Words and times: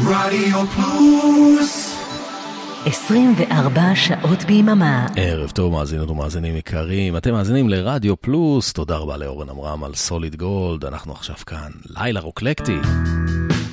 רדיו 0.00 0.66
פלוס 0.66 1.96
24 2.86 3.94
שעות 3.94 4.44
ביממה. 4.44 5.06
ערב 5.16 5.50
טוב, 5.50 5.72
מאזינות 5.72 6.10
ומאזינים 6.10 6.56
יקרים. 6.56 7.16
אתם 7.16 7.32
מאזינים 7.32 7.68
לרדיו 7.68 8.16
פלוס, 8.16 8.72
תודה 8.72 8.96
רבה 8.96 9.16
לאורן 9.16 9.48
עמרם 9.50 9.84
על 9.84 9.94
סוליד 9.94 10.36
גולד. 10.36 10.84
אנחנו 10.84 11.12
עכשיו 11.12 11.34
כאן, 11.46 11.70
לילה 11.84 12.20
רוקלקטי. 12.20 12.76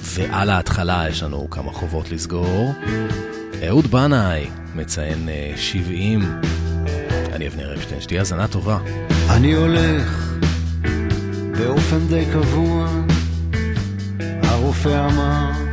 ועל 0.02 0.50
ההתחלה 0.50 1.06
יש 1.10 1.24
לנו 1.24 1.50
כמה 1.50 1.72
חובות 1.72 2.12
לסגור. 2.12 2.74
אהוד 3.68 3.88
בנאי 3.88 4.46
מציין 4.76 5.30
70. 5.56 6.20
אני 7.34 7.48
אבנר 7.48 7.76
אפשטיין, 7.76 8.02
שתהיה 8.02 8.20
האזנה 8.20 8.48
טובה. 8.48 8.78
אני 9.30 9.54
הולך 9.54 10.34
באופן 11.58 12.08
די 12.08 12.26
קבוע, 12.34 12.88
הרופא 14.44 15.10
אמר, 15.10 15.71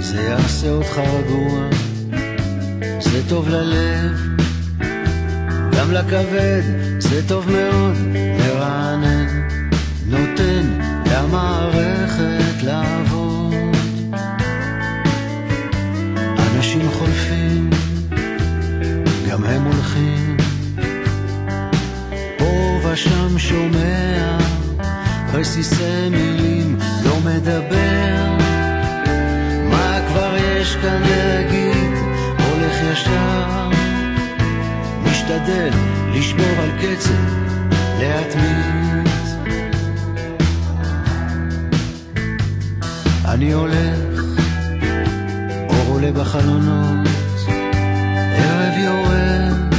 זה 0.00 0.22
יעשה 0.22 0.70
אותך 0.70 0.98
רגוע, 0.98 1.68
זה 3.00 3.28
טוב 3.28 3.48
ללב, 3.48 4.20
גם 5.72 5.92
לכבד, 5.92 6.62
זה 6.98 7.28
טוב 7.28 7.50
מאוד, 7.50 7.96
מרענן, 8.12 9.48
נותן 10.06 10.80
למערכת 11.06 12.62
לעבוד. 12.62 13.54
אנשים 16.38 16.90
חולפים, 16.92 17.70
גם 19.30 19.44
הם 19.44 19.62
הולכים, 19.64 20.36
פה 22.38 22.78
ושם 22.84 23.38
שומע 23.38 24.38
רסיסי 25.34 26.08
מילים, 26.10 26.76
לא 27.04 27.16
מדבר. 27.24 28.39
יש 30.70 30.76
כאן 30.76 31.02
להגיד? 31.02 31.92
הולך 32.48 32.74
ישר, 32.92 33.68
משתדל 35.04 35.70
לשמור 36.14 36.54
על 36.62 36.70
קצב, 36.78 37.12
להתמיד. 37.98 39.08
אני 43.24 43.52
הולך, 43.52 44.22
אור 45.68 45.86
עולה 45.88 46.12
בחלונות, 46.12 47.08
ערב 48.36 48.78
יורד, 48.84 49.74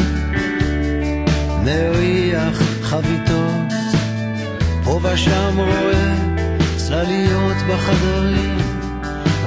מריח 1.64 2.62
חביתות, 2.82 3.74
פה 4.84 5.00
ושם 5.04 5.58
רואה 5.58 6.16
צלליות 6.78 7.58
בחדרים, 7.70 8.61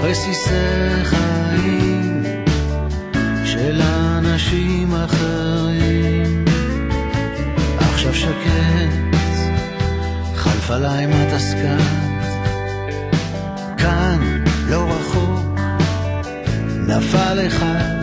רסיסי 0.05 1.05
חיים 1.05 2.22
של 3.44 3.83
אנשים 3.83 4.94
אחרים. 4.94 6.44
עכשיו 7.78 8.14
שקט, 8.14 9.16
חלף 10.34 10.70
עליי 10.70 11.06
מתסקת, 11.06 11.82
כאן 13.78 14.44
לא 14.69 14.88
רחוק, 14.91 15.60
נפל 16.86 17.47
אחד, 17.47 17.94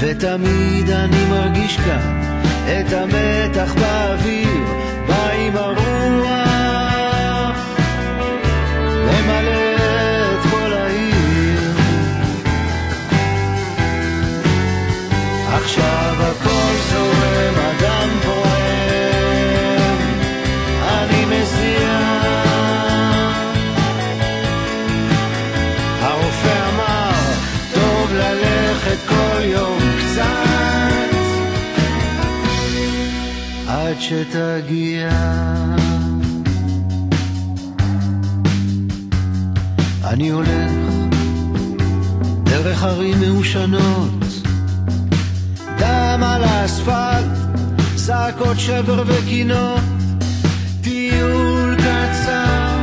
ותמיד 0.00 0.90
אני 0.90 1.24
מרגיש 1.30 1.76
כאן 1.76 2.22
את 2.66 2.92
המתח 2.92 3.74
באוויר, 3.74 4.64
בא 5.08 5.30
עם 5.30 5.56
הרוח, 5.56 5.86
ממלא 9.04 9.75
שתגיע. 34.08 35.10
אני 40.04 40.28
הולך 40.30 40.72
דרך 42.44 42.82
ערים 42.82 43.20
מעושנות, 43.20 44.15
על 46.36 46.44
האספלט, 46.44 47.24
זעקות 47.94 48.58
שבר 48.58 49.02
וקינות, 49.06 49.80
טיול 50.80 51.76
קצר 51.76 52.76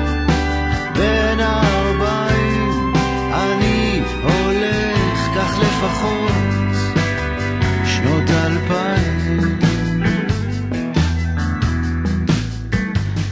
בין 0.96 1.40
הארבעים, 1.40 2.94
אני 3.34 4.02
הולך 4.24 5.18
כך 5.36 5.60
לפחות 5.60 6.76
שנות 7.86 8.30
אלפיים. 8.30 9.60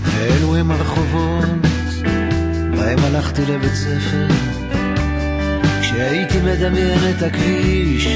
ואלו 0.03 0.55
הם 0.55 0.71
הרחובות 0.71 1.45
בהם 2.77 2.99
הלכתי 2.99 3.41
לבית 3.45 3.73
ספר, 3.73 4.27
כשהייתי 5.81 6.37
מדמיין 6.41 6.99
את 7.17 7.21
הכביש, 7.23 8.07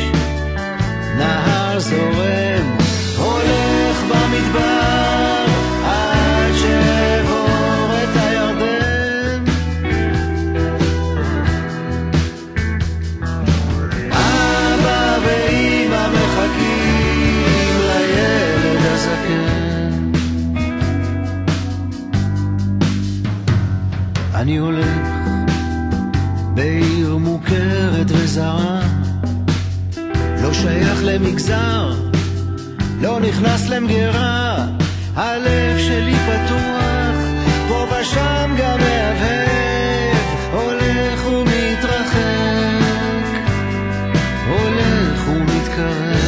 נהר 1.18 1.80
זורם, 1.80 2.78
הולך 3.18 4.04
במדבר, 4.10 5.46
עד 5.86 6.54
שאעבור 6.62 7.90
את 8.04 8.16
הירדן. 8.16 9.44
אבא 14.12 15.18
ואמא 15.26 16.08
מחכים 16.14 17.80
לילד 17.88 18.86
הזקן. 18.86 20.12
אני 24.36 24.58
הולך 24.58 24.86
בעיר 26.54 27.18
מוכרת 27.18 28.08
וזרה, 28.08 28.82
שייך 30.66 31.00
למגזר, 31.04 31.94
לא 33.02 33.20
נכנס 33.20 33.70
למגירה, 33.70 34.66
הלב 35.16 35.78
שלי 35.78 36.16
פתוח, 36.16 37.16
פה 37.68 37.86
ושם 37.92 38.56
גם 38.58 38.80
מהבהב, 38.80 40.18
הולך 40.54 41.28
ומתרחק, 41.28 42.16
הולך 44.48 45.28
ומתקרב. 45.28 46.20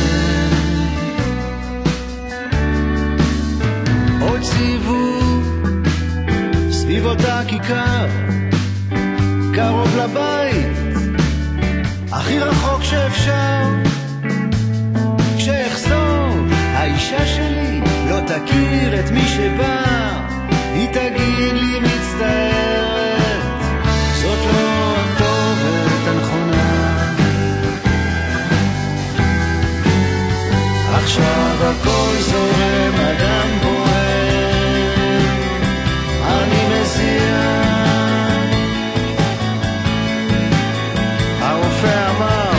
עוד 4.22 4.44
סיבוב 4.44 5.68
סביב 6.72 7.06
אותה 7.06 7.42
כיכר, 7.48 8.08
קרוב 9.54 9.98
לבית, 9.98 10.78
הכי 12.12 12.40
רחוק 12.40 12.84
שאפשר. 12.84 13.87
האישה 17.10 17.26
שלי 17.36 17.82
לא 18.10 18.20
תכיר 18.20 19.00
את 19.00 19.12
מי 19.12 19.28
שבא, 19.28 19.84
היא 20.74 20.88
תגיד 20.88 21.54
לי 21.54 21.80
מצטערת, 21.80 23.42
זאת 24.14 24.40
לא 24.54 24.96
הכתובת 24.96 26.08
הנכונה. 26.08 26.98
עכשיו 30.94 31.56
הכל 31.62 32.16
זורם, 32.20 32.96
אדם 32.96 33.50
פועם, 33.62 35.26
אני 36.28 36.82
מזיע. 36.82 37.38
הרופא 41.42 42.10
אמר, 42.10 42.52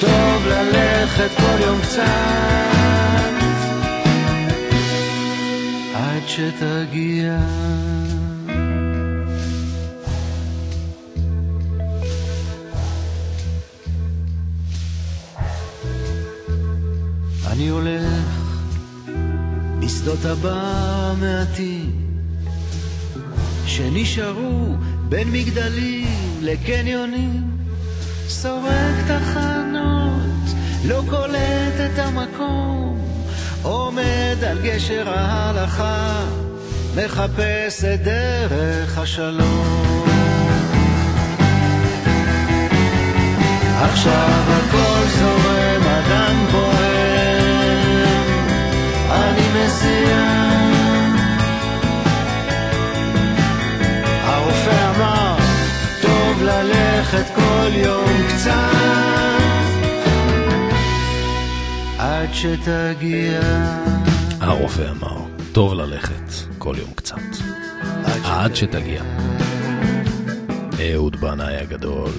טוב 0.00 0.46
ללכת 0.46 1.30
כל 1.36 1.60
יום 1.66 1.80
קצת, 1.80 3.33
שתגיע. 6.34 7.38
אני 17.52 17.68
הולך 17.68 18.02
בשדות 19.78 20.24
הבר 20.24 20.60
המעטים 21.12 21.92
שנשארו 23.66 24.74
בין 25.08 25.32
מגדלים 25.32 26.38
לקניונים 26.42 27.42
סורק 28.28 28.94
תחנות, 29.06 30.56
לא 30.84 31.02
קולט 31.10 31.74
את 31.86 31.98
המקום, 31.98 32.93
עומד 33.94 34.44
על 34.44 34.58
גשר 34.62 35.04
ההלכה, 35.08 36.24
מחפש 36.96 37.84
את 37.84 38.02
דרך 38.02 38.98
השלום. 38.98 40.04
עכשיו 43.80 44.42
הכל 44.48 45.06
זורם, 45.18 45.82
אדם 45.82 46.46
פועם, 46.52 48.14
אני 49.10 49.46
מזיע. 49.54 50.24
הרופא 54.24 54.90
אמר, 54.96 55.36
טוב 56.02 56.42
ללכת 56.42 57.34
כל 57.34 57.70
יום 57.74 58.12
קצת, 58.28 59.43
עד 62.24 62.34
שתגיע. 62.34 63.40
הרופא 64.40 64.90
אמר, 64.90 65.20
טוב 65.52 65.74
ללכת 65.74 66.32
כל 66.58 66.74
יום 66.78 66.90
קצת, 66.94 67.16
עד 68.24 68.56
שתגיע. 68.56 69.02
אהוד 70.80 71.16
בנאי 71.16 71.56
הגדול. 71.56 72.10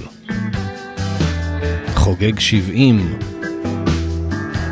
חוגג 1.95 2.39
70. 2.39 3.19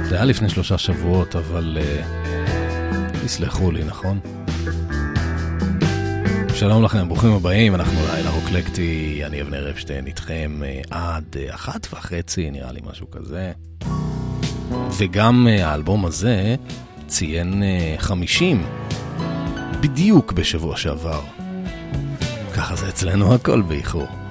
זה 0.04 0.16
היה 0.16 0.26
לפני 0.26 0.50
שלושה 0.50 0.78
שבועות, 0.78 1.36
אבל 1.36 1.78
uh, 1.82 3.26
תסלחו 3.26 3.72
לי, 3.72 3.84
נכון? 3.84 4.20
שלום 6.56 6.84
לכם, 6.84 7.08
ברוכים 7.08 7.32
הבאים, 7.32 7.76
אנחנו 7.76 8.00
לילה 8.14 8.30
רוקלקטי, 8.30 9.22
אני 9.26 9.42
אבנר 9.42 9.70
אפשטיין 9.70 10.08
איתכם 10.08 10.62
uh, 10.62 10.88
עד 10.92 11.36
uh, 11.36 11.56
אחת 11.56 11.88
וחצי, 11.94 12.52
נראה 12.52 12.72
לי 12.72 12.80
משהו 12.84 13.12
כזה. 13.12 13.52
וגם 14.98 15.48
uh, 15.48 15.64
האלבום 15.64 16.06
הזה 16.06 16.56
ציין 17.08 17.64
uh, 17.98 18.02
50, 18.02 18.66
בדיוק 19.82 20.32
בשבוע 20.32 20.78
שעבר. 20.78 21.22
ככה 22.56 22.76
זה 22.76 22.90
אצלנו 22.90 23.34
הכל 23.34 23.62
באיחור. 23.62 24.23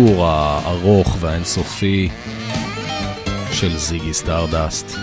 ה 0.00 0.05
tour 0.05 0.26
הארוך 0.26 1.16
והאינסופי 1.20 2.08
של 3.52 3.76
זיגי 3.76 4.14
סטארדסט. 4.14 4.96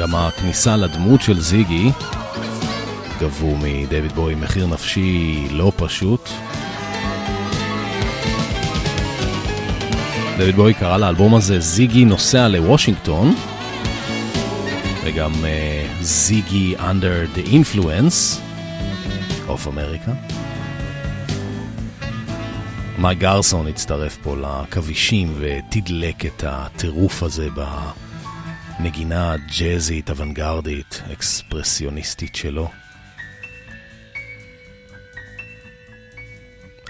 גם 0.00 0.14
הכניסה 0.14 0.76
לדמות 0.76 1.22
של 1.22 1.40
זיגי 1.40 1.90
גבו 3.20 3.56
מדיוויד 3.56 4.12
בואי 4.12 4.34
מחיר 4.34 4.66
נפשי 4.66 5.46
לא 5.50 5.72
פשוט. 5.76 6.28
דיוויד 10.38 10.56
בואי 10.56 10.74
קרא 10.74 10.96
לאלבום 10.96 11.34
הזה 11.34 11.60
זיגי 11.60 12.04
נוסע 12.04 12.48
לוושינגטון 12.48 13.34
וגם 15.04 15.32
אה, 15.32 16.02
זיגי 16.02 16.74
under 16.76 17.38
the 17.38 17.46
influence 17.46 18.40
of 19.48 19.68
America. 19.68 20.33
מייק 23.04 23.18
גרסון 23.18 23.66
הצטרף 23.66 24.16
פה 24.22 24.36
לכבישים 24.36 25.34
ותדלק 25.38 26.26
את 26.26 26.44
הטירוף 26.46 27.22
הזה 27.22 27.48
בנגינה 28.80 29.32
הג'אזית, 29.32 30.10
אוונגרדית, 30.10 31.02
אקספרסיוניסטית 31.12 32.34
שלו. 32.34 32.68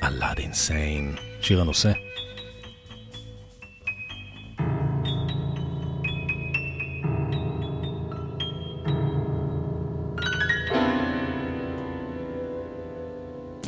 אלאד 0.02 0.38
אינסיין, 0.38 1.14
שיר 1.40 1.60
הנושא. 1.60 1.92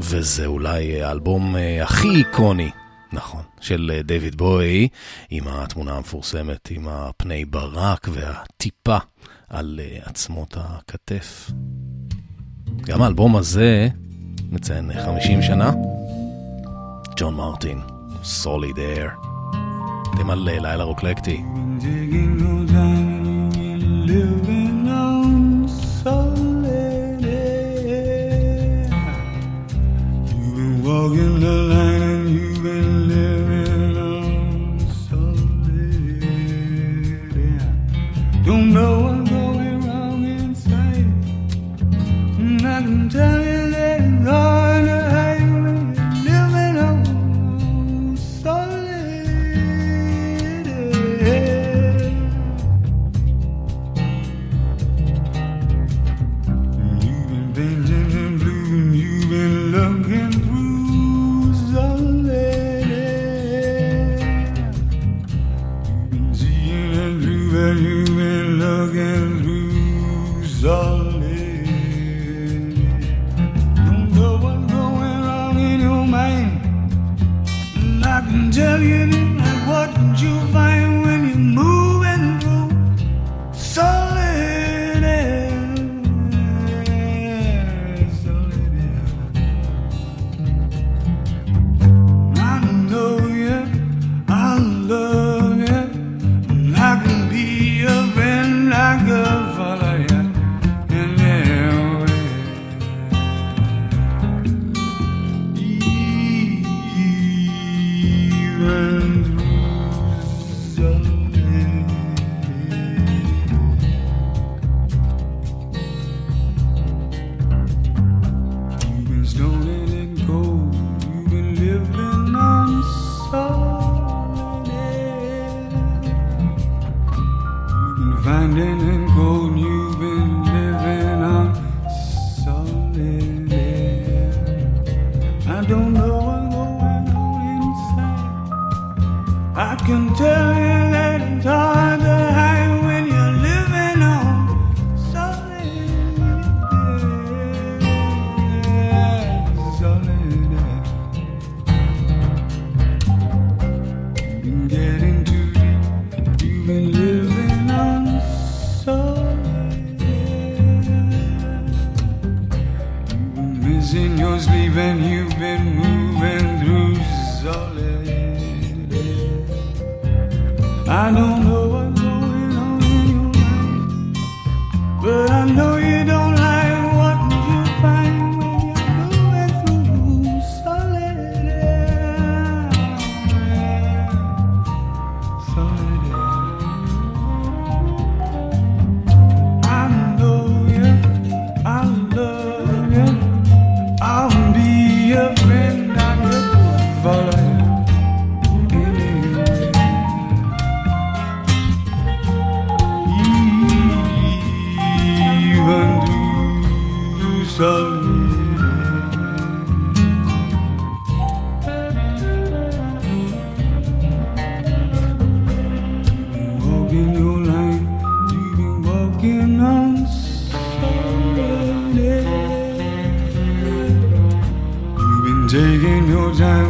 וזה 0.09 0.47
אולי 0.47 1.03
האלבום 1.03 1.57
אה, 1.57 1.83
הכי 1.83 2.09
איקוני, 2.09 2.71
נכון, 3.13 3.43
של 3.61 3.91
אה, 3.95 4.03
דיוויד 4.03 4.37
בואי, 4.37 4.89
עם 5.31 5.49
התמונה 5.49 5.97
המפורסמת, 5.97 6.71
עם 6.71 6.89
הפני 6.89 7.45
ברק 7.45 8.09
והטיפה 8.13 8.97
על 9.49 9.81
אה, 9.83 9.99
עצמות 10.05 10.57
הכתף. 10.61 11.51
גם 12.81 13.03
האלבום 13.03 13.37
הזה 13.37 13.89
מציין 14.51 14.91
50 15.05 15.43
שנה. 15.43 15.73
ג'ון 17.17 17.35
מרטין, 17.35 17.81
סוליד 18.23 18.79
אייר. 18.79 19.11
אתם 20.15 20.31
על 20.31 20.39
לילה 20.39 20.85
רוקלקטי. 20.85 21.43
living 24.07 24.56
walking 30.87 31.41
the 31.41 31.53
line 31.73 32.29
you've 32.29 32.63
been 32.63 33.09
living 33.09 33.97
on 33.97 34.79
so 35.09 35.17
late. 35.67 36.23
Yeah. 37.35 38.45
Don't 38.45 38.73
know 38.73 39.01
what 39.01 39.36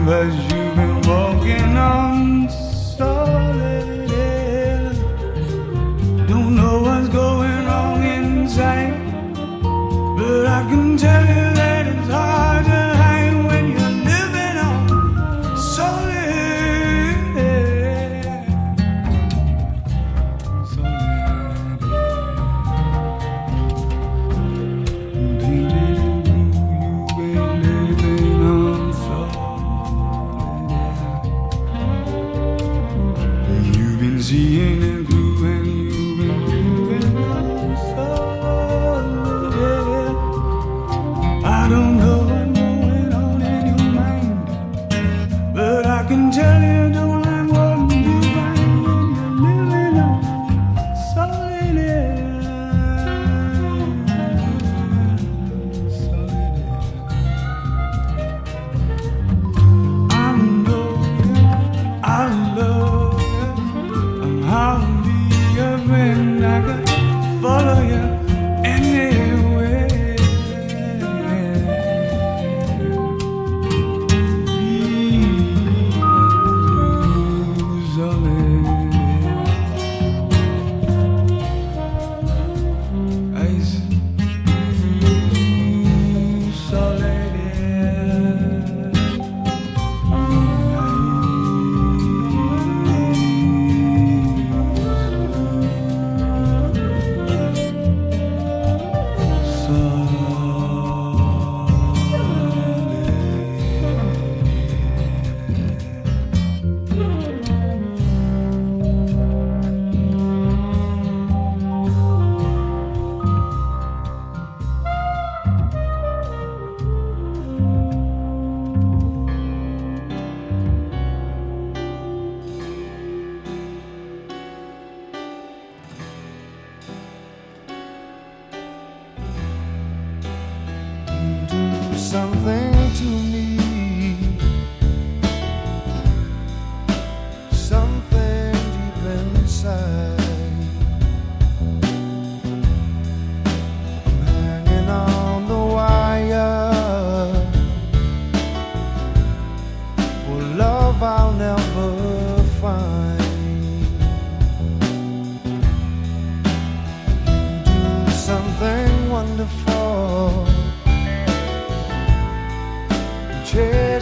me 0.06 0.45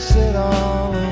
sit 0.04 0.36
all 0.36 1.03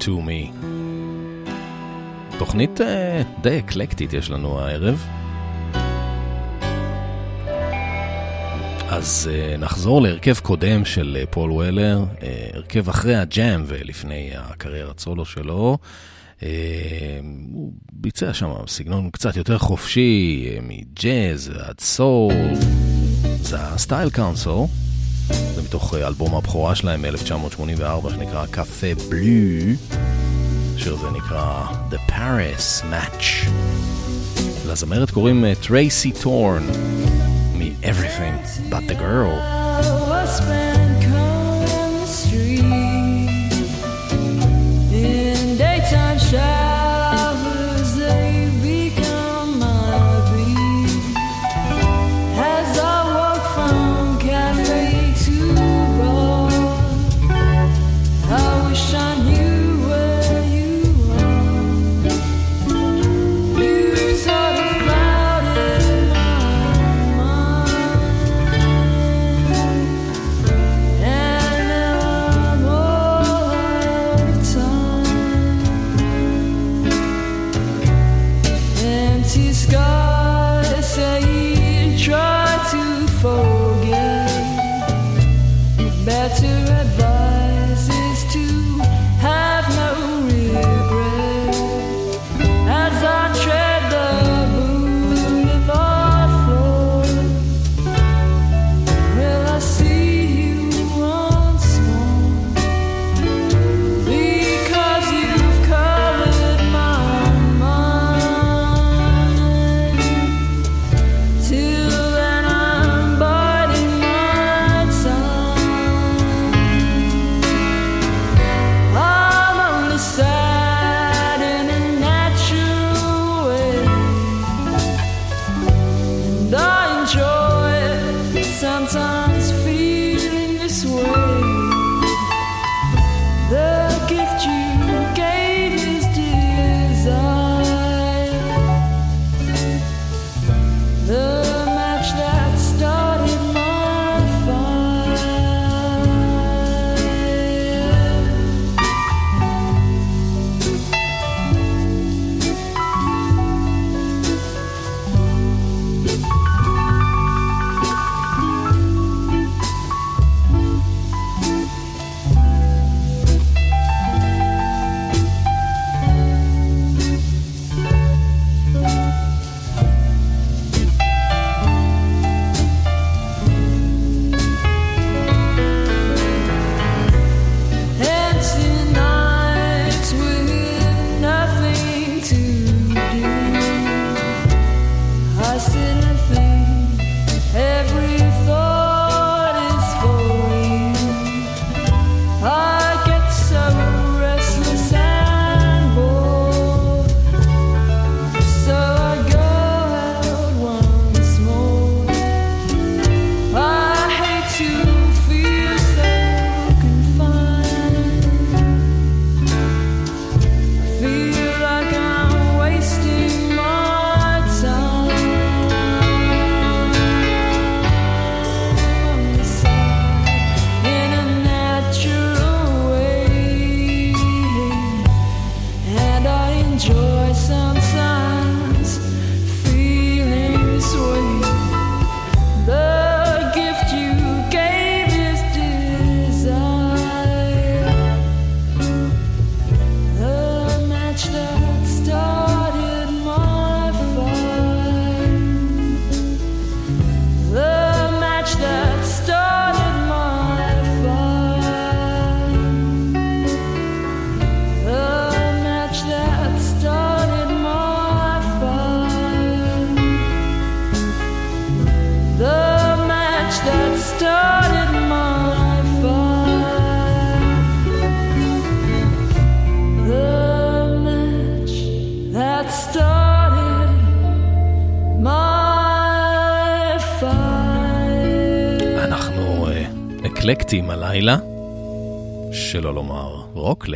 to 0.00 0.08
me. 0.08 0.66
תוכנית 2.38 2.80
אה, 2.80 2.84
די 3.42 3.58
אקלקטית 3.58 4.12
יש 4.12 4.30
לנו 4.30 4.60
הערב. 4.60 5.06
אז 8.88 9.30
אה, 9.30 9.58
נחזור 9.58 10.02
להרכב 10.02 10.38
קודם 10.38 10.84
של 10.84 11.18
אה, 11.22 11.26
פול 11.32 11.50
וולר, 11.50 12.04
אה, 12.18 12.22
הרכב 12.56 12.88
אחרי 12.88 13.16
הג'אם 13.16 13.64
ולפני 13.66 14.30
הקריירת 14.34 15.00
סולו 15.00 15.24
שלו. 15.24 15.78
הוא 17.52 17.72
ביצע 17.92 18.34
שם 18.34 18.52
סגנון 18.66 19.10
קצת 19.10 19.36
יותר 19.36 19.58
חופשי, 19.58 20.48
מג'אז 20.62 21.52
ועד 21.54 21.80
סול. 21.80 22.32
זה 23.42 23.60
ה 23.60 23.68
Style 23.68 24.10
Council. 24.10 24.66
זה 25.54 25.62
מתוך 25.62 25.94
אלבום 25.94 26.34
הבכורה 26.34 26.74
שלהם 26.74 27.02
מ-1984 27.02 28.10
שנקרא 28.10 28.46
קפה 28.46 28.86
בלו. 29.08 29.74
השיר 30.76 30.94
הזה 30.94 31.10
נקרא 31.10 31.64
The 31.90 32.10
Paris 32.10 32.84
Match. 32.92 33.48
לזמרת 34.66 35.10
קוראים 35.10 35.44
טרייסי 35.54 36.12
טורן 36.22 36.66
מ-Everything 37.54 38.70
But 38.70 38.90
The 38.90 38.94
Girl. 38.94 40.79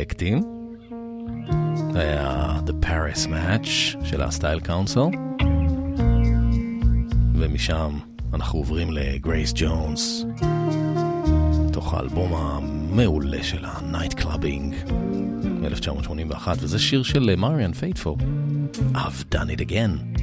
רוקלקטים. 0.05 0.41
זה 1.93 1.99
היה 1.99 2.59
The 2.67 2.85
Paris 2.85 3.27
Match 3.27 3.69
של 4.05 4.21
הסטייל 4.21 4.59
קאונסל. 4.59 4.99
ומשם 7.35 7.97
אנחנו 8.33 8.59
עוברים 8.59 8.91
לגרייס 8.91 9.53
ג'ונס, 9.55 10.25
מתוך 11.67 11.93
האלבום 11.93 12.33
המעולה 12.33 13.43
שלה, 13.43 13.73
Night 13.73 14.13
Clubbing, 14.13 14.93
מ-1981, 15.45 16.47
וזה 16.59 16.79
שיר 16.79 17.03
של 17.03 17.35
מריאן 17.37 17.73
פייטפו, 17.73 18.17
I've 18.93 19.35
done 19.35 19.49
it 19.57 19.61
again. 19.61 20.14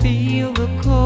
feel 0.00 0.52
the 0.52 0.68
cold. 0.82 1.05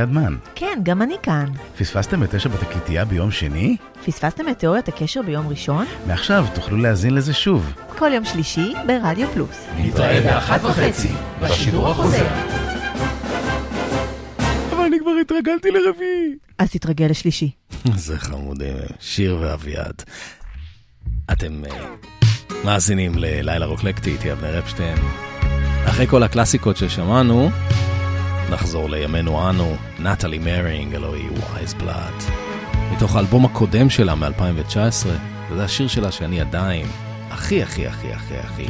היי, 0.00 0.06
hey, 0.06 0.12
כאן 0.12 0.12
אביעד 0.12 0.12
מן. 0.12 0.36
כן, 0.54 0.80
גם 0.82 1.02
אני 1.02 1.14
כאן. 1.22 1.46
פספסתם 1.78 2.22
את 2.24 2.34
תשע 2.34 2.48
בתקליטייה 2.48 3.04
ביום 3.04 3.30
שני? 3.30 3.76
פספסתם 4.06 4.48
את 4.48 4.58
תיאוריית 4.58 4.88
הקשר 4.88 5.22
ביום 5.22 5.48
ראשון? 5.48 5.86
מעכשיו 6.06 6.46
תוכלו 6.54 6.76
להאזין 6.76 7.14
לזה 7.14 7.34
שוב. 7.34 7.72
כל 7.98 8.10
יום 8.14 8.24
שלישי 8.24 8.74
ברדיו 8.86 9.28
פלוס. 9.28 9.66
נתראה 9.76 10.20
באחת 10.20 10.64
וחצי, 10.64 11.08
בשידור 11.42 11.88
החוזר. 11.88 12.26
אבל 14.70 14.84
אני 14.84 14.98
כבר 15.00 15.12
התרגלתי 15.20 15.70
לרביעי. 15.70 16.36
אז 16.58 16.70
תתרגל 16.70 17.06
לשלישי. 17.06 17.50
זה 17.94 18.18
חמודים, 18.18 18.76
שיר 19.00 19.38
ואביעד. 19.40 20.02
אתם... 21.32 21.64
אה, 21.64 21.86
מאזינים 22.64 23.12
ללילה 23.16 23.66
רוקלקטי, 23.66 24.12
איתי 24.12 24.32
אבנר 24.32 24.58
אפשטיין. 24.58 24.98
אחרי 25.88 26.06
כל 26.06 26.22
הקלאסיקות 26.22 26.76
ששמענו, 26.76 27.50
נחזור 28.50 28.90
לימינו 28.90 29.50
אנו, 29.50 29.76
נטלי 29.98 30.38
מרינג, 30.38 30.94
אלוהי 30.94 31.28
וייז 31.28 31.74
בלאד. 31.74 32.14
מתוך 32.92 33.16
האלבום 33.16 33.44
הקודם 33.44 33.90
שלה 33.90 34.14
מ-2019, 34.14 35.06
וזה 35.50 35.64
השיר 35.64 35.88
שלה 35.88 36.12
שאני 36.12 36.40
עדיין 36.40 36.86
הכי 37.30 37.62
הכי 37.62 37.86
הכי 37.86 38.12
הכי 38.12 38.34
הכי 38.36 38.66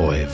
אוהב. 0.00 0.28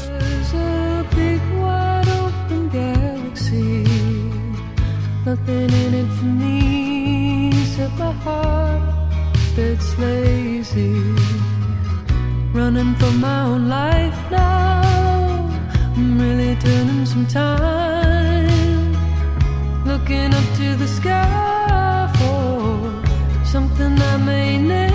Nothing 5.27 5.71
in 5.83 5.93
it 6.01 6.11
for 6.17 6.31
me 6.41 6.59
except 7.61 7.97
my 8.03 8.13
heart 8.25 8.83
that's 9.57 9.91
lazy. 10.03 10.95
running 12.53 12.95
for 12.97 13.13
my 13.13 13.43
own 13.45 13.69
life 13.69 14.19
now. 14.31 14.81
I'm 15.97 16.21
really 16.21 16.57
turning 16.57 17.07
some 17.07 17.27
time, 17.27 18.00
looking 20.11 20.35
up 20.35 20.57
to 20.57 20.75
the 20.75 20.89
sky 20.89 22.11
for 22.19 23.45
something 23.45 23.97
I 24.03 24.17
may 24.17 24.59
never. 24.59 24.90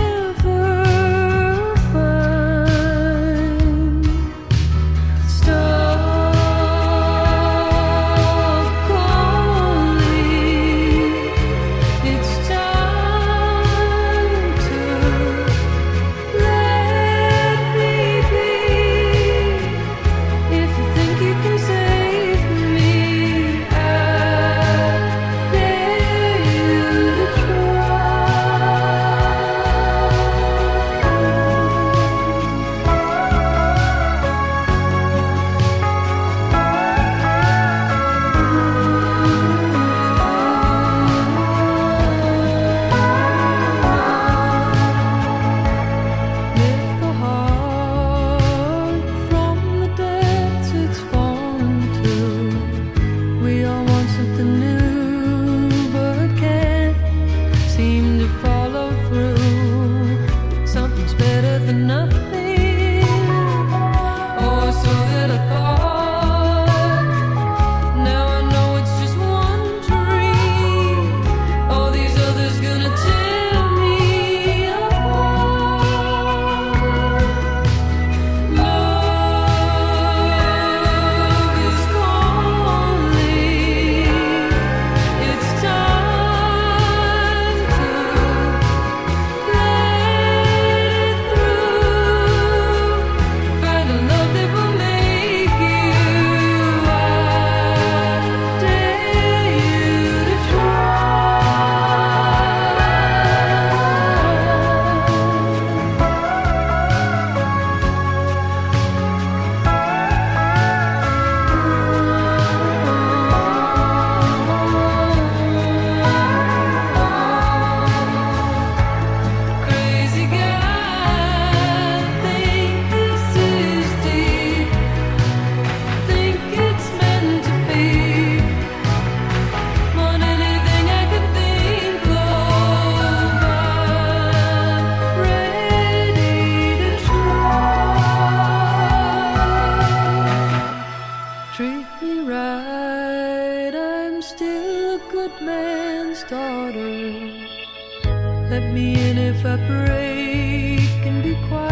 Let 148.55 148.71
me 148.71 148.95
in 149.09 149.17
if 149.17 149.45
I 149.45 149.57
break 149.67 151.05
and 151.05 151.21
be 151.21 151.35
quiet. 151.49 151.64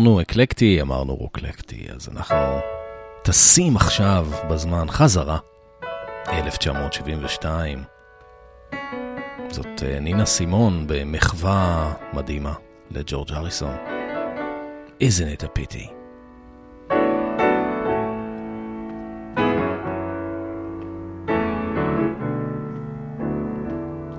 ואמרנו 0.00 0.20
אקלקטי, 0.20 0.82
אמרנו 0.82 1.14
רוקלקטי, 1.14 1.86
אז 1.94 2.08
אנחנו 2.08 2.58
טסים 3.22 3.76
עכשיו 3.76 4.26
בזמן 4.50 4.90
חזרה, 4.90 5.38
1972. 6.28 7.82
זאת 9.48 9.82
אה, 9.82 10.00
נינה 10.00 10.26
סימון 10.26 10.84
במחווה 10.86 11.92
מדהימה 12.12 12.52
לג'ורג' 12.90 13.32
הריסון. 13.32 13.76
Isn't 15.02 15.32
it 15.36 15.44
a 15.44 15.48
pity? 15.58 15.86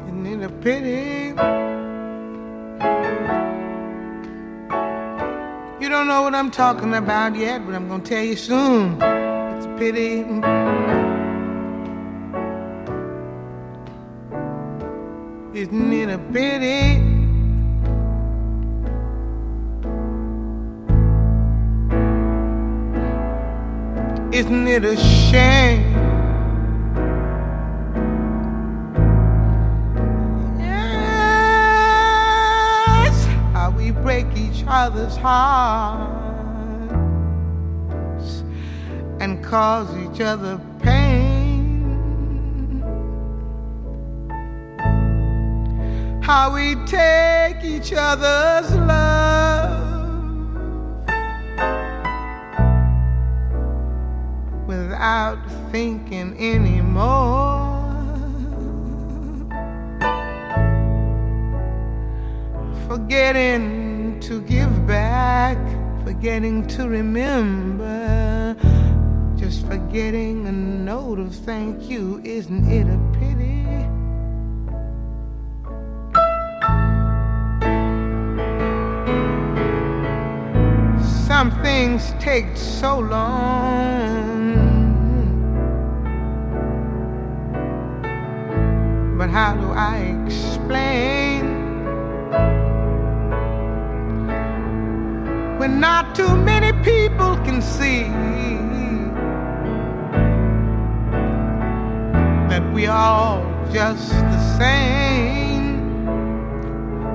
Isn't 0.07 0.25
it 0.25 0.43
a 0.43 0.51
pity? 0.63 1.10
Don't 5.91 6.07
know 6.07 6.21
what 6.21 6.33
I'm 6.33 6.49
talking 6.49 6.93
about 6.93 7.35
yet, 7.35 7.65
but 7.65 7.75
I'm 7.75 7.89
gonna 7.89 8.01
tell 8.01 8.23
you 8.23 8.37
soon. 8.37 8.93
It's 9.01 9.65
a 9.65 9.75
pity. 9.77 10.21
Isn't 15.53 15.93
it 15.93 16.09
a 16.09 16.17
pity? 16.31 16.95
Isn't 24.37 24.67
it 24.69 24.85
a 24.85 24.95
shame? 24.95 26.10
Break 34.11 34.35
each 34.35 34.65
other's 34.67 35.15
hearts 35.15 36.11
and 39.21 39.41
cause 39.41 39.87
each 39.95 40.19
other 40.19 40.59
pain. 40.81 41.31
How 46.21 46.53
we 46.53 46.75
take 46.85 47.63
each 47.63 47.93
other's 47.95 48.69
love 48.75 49.79
without 54.67 55.39
thinking 55.71 56.35
anymore. 56.37 57.80
Forgetting 62.91 64.19
to 64.19 64.41
give 64.41 64.85
back, 64.85 65.57
forgetting 66.03 66.67
to 66.67 66.89
remember, 66.89 68.53
just 69.37 69.65
forgetting 69.65 70.45
a 70.45 70.51
note 70.51 71.17
of 71.17 71.33
thank 71.33 71.89
you. 71.89 72.21
Isn't 72.25 72.69
it 72.69 72.87
a 72.87 72.99
pity? 73.17 73.63
Some 81.25 81.51
things 81.61 82.13
take 82.19 82.57
so 82.57 82.99
long. 82.99 83.61
But 89.17 89.29
how 89.29 89.55
do 89.55 89.71
I 89.71 90.13
explain 90.25 91.30
when 95.61 95.79
not 95.79 96.15
too 96.15 96.35
many 96.37 96.73
people 96.81 97.35
can 97.45 97.61
see 97.61 98.05
that 102.49 102.63
we 102.73 102.87
all 102.87 103.43
just 103.71 104.09
the 104.09 104.57
same? 104.57 106.03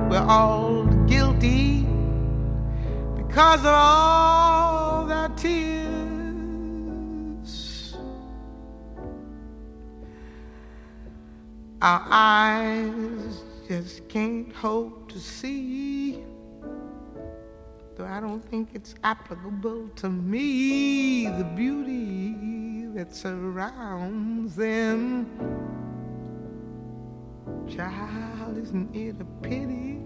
We're 0.07 0.25
all 0.25 0.85
guilty 1.07 1.85
because 3.17 3.59
of 3.65 3.73
all 3.73 5.05
their 5.07 5.27
tears. 5.35 5.57
Our 11.81 12.01
eyes 12.09 13.43
just 13.67 14.07
can't 14.07 14.53
hope 14.53 15.11
to 15.11 15.19
see, 15.19 16.06
though 17.97 18.05
I 18.05 18.19
don't 18.19 18.47
think 18.51 18.69
it's 18.75 18.93
applicable 19.03 19.89
to 19.95 20.09
me, 20.09 21.25
the 21.25 21.43
beauty 21.43 22.85
that 22.93 23.15
surrounds 23.15 24.55
them. 24.55 25.25
Child, 27.67 28.57
isn't 28.59 28.95
it 28.95 29.15
a 29.19 29.25
pity? 29.41 29.97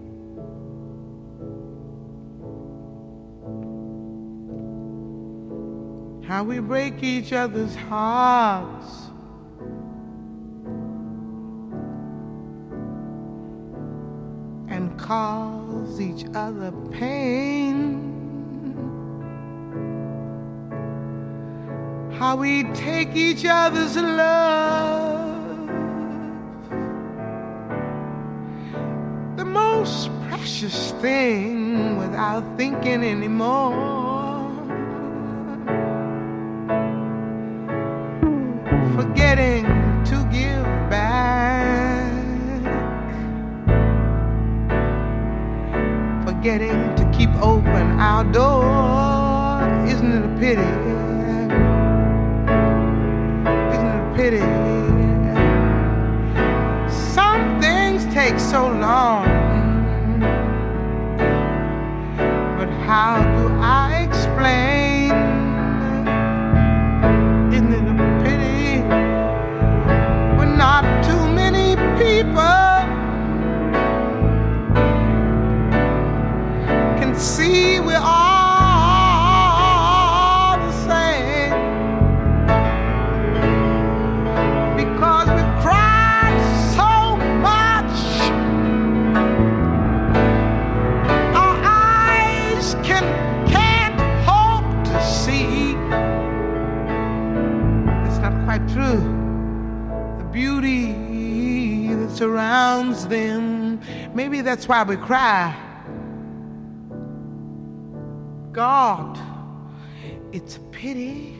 How 6.26 6.42
we 6.44 6.60
break 6.60 7.02
each 7.02 7.34
other's 7.34 7.74
hearts. 7.74 9.11
Cause 14.98 16.00
each 16.00 16.24
other 16.34 16.72
pain. 16.90 18.00
How 22.18 22.36
we 22.36 22.64
take 22.74 23.16
each 23.16 23.44
other's 23.44 23.96
love. 23.96 25.66
The 29.36 29.44
most 29.44 30.10
precious 30.28 30.92
thing 31.02 31.98
without 31.98 32.44
thinking 32.56 33.02
anymore. 33.04 34.12
forgetting 38.96 39.71
forgetting 46.42 46.96
to 46.96 47.08
keep 47.16 47.30
open 47.36 48.00
our 48.00 48.24
door. 48.24 49.62
Isn't 49.86 50.12
it 50.12 50.24
a 50.24 50.28
pity? 50.40 50.60
Isn't 53.70 53.86
it 53.86 54.00
a 54.00 54.12
pity? 54.16 54.42
Some 57.14 57.60
things 57.60 58.04
take 58.12 58.40
so 58.40 58.66
long, 58.66 59.24
but 62.58 62.68
how 62.88 63.31
surrounds 102.22 103.08
them. 103.08 103.80
Maybe 104.14 104.42
that's 104.42 104.68
why 104.68 104.84
we 104.84 104.96
cry. 104.96 105.52
God, 108.52 109.18
it's 110.30 110.56
a 110.56 110.60
pity. 110.70 111.34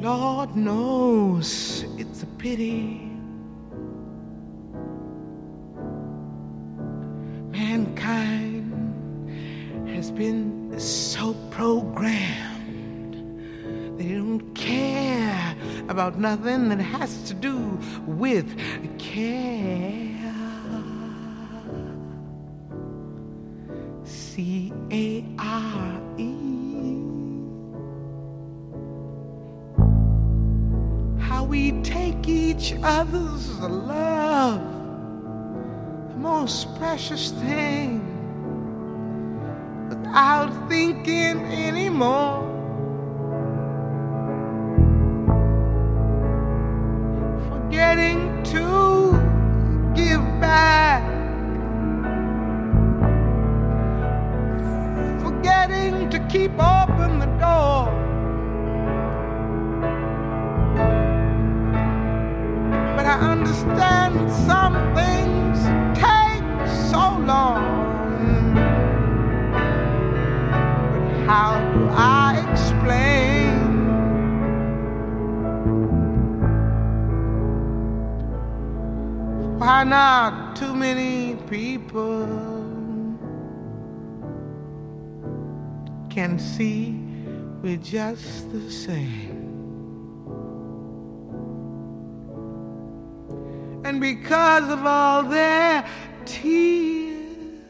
Lord 0.00 0.56
knows 0.56 1.84
it's 1.98 2.22
a 2.22 2.26
pity. 2.38 3.02
Mankind 7.50 8.72
has 9.90 10.10
been 10.10 10.74
so 10.80 11.34
programmed 11.50 12.46
about 15.88 16.18
nothing 16.18 16.68
that 16.68 16.80
has 16.80 17.22
to 17.24 17.34
do 17.34 17.78
with 18.06 18.58
care. 18.98 20.14
C 24.04 24.72
A 24.90 25.24
R 25.38 26.00
E. 26.18 26.34
How 31.20 31.44
we 31.44 31.72
take 31.82 32.28
each 32.28 32.74
other's 32.82 33.58
love, 33.60 34.60
the 36.10 36.16
most 36.18 36.74
precious 36.78 37.30
thing, 37.32 38.00
without 39.88 40.68
thinking 40.68 41.44
anymore. 41.46 42.45
Not 79.86 80.56
too 80.56 80.74
many 80.74 81.36
people 81.48 82.26
can 86.10 86.40
see 86.40 86.98
we're 87.62 87.76
just 87.76 88.50
the 88.50 88.68
same? 88.68 89.44
And 93.84 94.00
because 94.00 94.68
of 94.70 94.84
all 94.84 95.22
their 95.22 95.88
tears, 96.24 97.62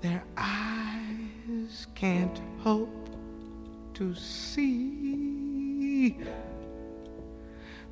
their 0.00 0.22
eyes 0.36 1.88
can't 1.96 2.40
hope 2.60 3.08
to 3.94 4.14
see 4.14 6.18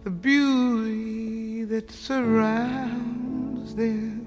the 0.07 0.11
beauty 0.13 1.65
that 1.65 1.91
surrounds 1.91 3.75
them. 3.75 4.25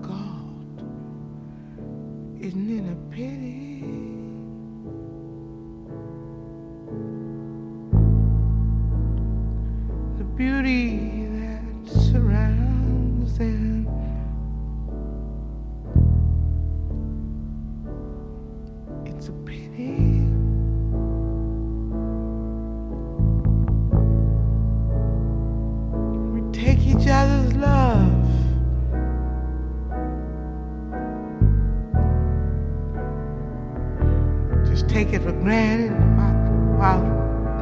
God, 0.00 0.84
isn't 2.40 2.70
it 2.78 2.92
a 2.92 2.96
pity? 3.10 3.82
The 10.18 10.24
beauty 10.36 11.26
that 11.40 11.90
surrounds 11.90 13.36
them. 13.36 13.79
Other's 27.10 27.54
love. 27.54 28.10
Just 34.66 34.88
take 34.88 35.12
it 35.12 35.22
for 35.22 35.32
granted 35.32 35.92
while, 36.78 37.02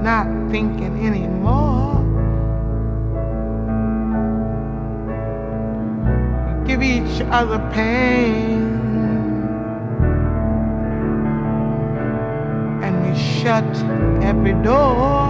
not 0.03 0.27
thinking 0.51 1.07
anymore. 1.07 1.97
Give 6.67 6.83
each 6.83 7.23
other 7.23 7.59
pain. 7.73 8.63
And 12.85 12.95
we 13.05 13.19
shut 13.19 13.65
every 14.23 14.53
door. 14.63 15.29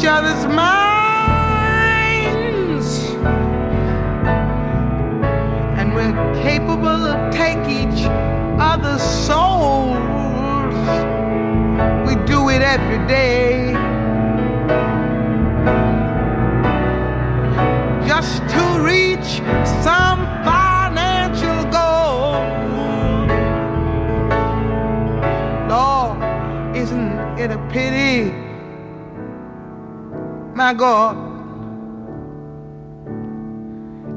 Each 0.00 0.06
other's 0.06 0.46
minds, 0.46 1.90
and 5.78 5.94
we're 5.94 6.14
capable 6.42 6.88
of 6.88 7.30
take 7.30 7.58
each 7.68 8.06
other's 8.58 9.02
souls. 9.02 9.94
We 12.08 12.14
do 12.24 12.48
it 12.48 12.62
every 12.62 13.06
day. 13.06 13.74
Just 18.08 18.38
to 18.54 18.80
reach 18.82 19.42
some 19.84 20.24
financial 20.48 21.62
goal. 21.70 22.40
Lord, 25.68 26.74
isn't 26.74 27.38
it 27.38 27.50
a 27.50 27.58
pity? 27.68 28.39
My 30.60 30.74
God, 30.74 31.16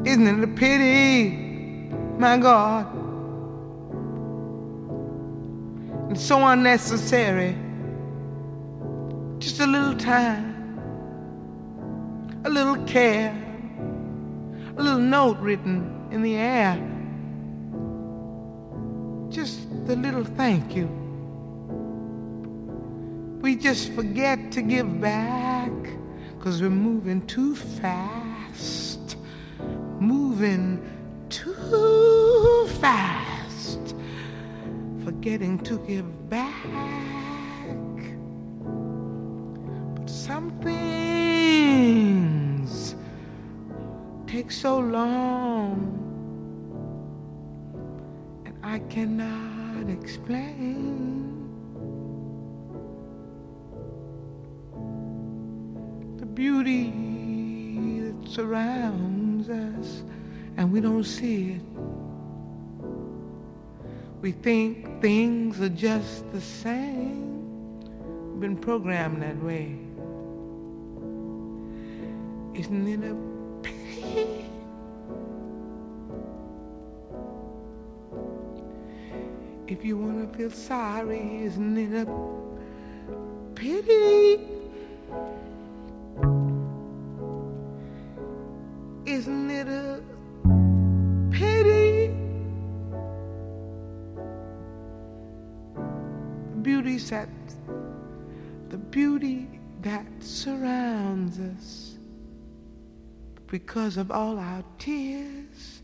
isn't 0.05 0.27
it 0.27 0.43
a 0.43 0.47
pity? 0.47 1.29
My 2.17 2.35
God, 2.35 2.85
and 6.09 6.19
so 6.19 6.45
unnecessary. 6.45 7.55
Just 9.39 9.61
a 9.61 9.65
little 9.65 9.95
time, 9.95 10.81
a 12.43 12.49
little 12.49 12.75
care, 12.87 13.33
a 14.75 14.81
little 14.83 14.99
note 14.99 15.37
written 15.39 16.09
in 16.11 16.21
the 16.23 16.35
air. 16.35 16.75
Just 19.29 19.61
the 19.87 19.95
little 19.95 20.25
thank 20.25 20.75
you. 20.75 20.89
We 23.41 23.55
just 23.55 23.93
forget 23.93 24.51
to 24.51 24.61
give 24.61 24.99
back 24.99 25.71
because 26.43 26.61
we're 26.61 26.69
moving 26.69 27.25
too 27.25 27.55
fast. 27.55 29.15
Moving 30.01 30.83
too 31.29 32.67
fast. 32.81 33.95
Forgetting 35.05 35.59
to 35.59 35.79
give 35.87 36.29
back. 36.29 36.51
But 39.95 40.09
some 40.09 40.51
things 40.59 41.95
take 44.27 44.51
so 44.51 44.79
long, 44.79 45.97
and 48.45 48.57
I 48.61 48.79
cannot 48.89 49.89
explain. 49.89 51.22
Beauty 56.33 56.91
that 58.01 58.29
surrounds 58.29 59.49
us 59.49 60.03
and 60.57 60.71
we 60.71 60.79
don't 60.81 61.03
see 61.03 61.51
it. 61.51 61.61
We 64.21 64.31
think 64.31 65.01
things 65.01 65.59
are 65.59 65.69
just 65.69 66.31
the 66.31 66.41
same. 66.41 67.81
We've 68.31 68.39
been 68.39 68.57
programmed 68.57 69.21
that 69.21 69.37
way. 69.43 69.77
Isn't 72.53 72.87
it 72.87 73.03
a 73.09 73.15
pity? 73.61 74.45
If 79.67 79.83
you 79.83 79.97
want 79.97 80.31
to 80.31 80.37
feel 80.37 80.51
sorry, 80.51 81.43
isn't 81.43 81.77
it 81.77 82.07
a 82.07 83.53
pity? 83.55 84.39
Isn't 89.05 89.51
it 89.51 89.67
a 89.67 90.01
pity? 91.29 92.07
The 96.53 96.61
beauty 96.61 96.97
that 96.97 97.27
the 98.69 98.77
beauty 98.77 99.59
that 99.81 100.05
surrounds 100.19 101.37
us 101.37 101.97
because 103.47 103.97
of 103.97 104.09
all 104.09 104.39
our 104.39 104.63
tears, 104.79 105.81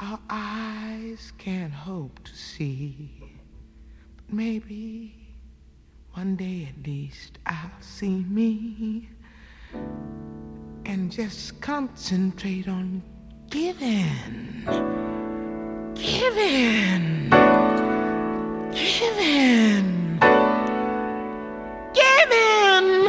our 0.00 0.18
eyes 0.28 1.32
can't 1.38 1.72
hope 1.72 2.22
to 2.24 2.34
see. 2.34 3.22
But 4.16 4.34
maybe 4.34 5.14
one 6.14 6.34
day 6.34 6.68
at 6.68 6.84
least 6.84 7.38
I'll 7.46 7.70
see 7.80 8.24
me 8.28 9.08
and 10.90 11.08
just 11.12 11.60
concentrate 11.60 12.66
on 12.66 13.00
giving, 13.48 14.64
giving, 15.94 17.30
giving, 18.72 20.18
giving. 21.94 23.06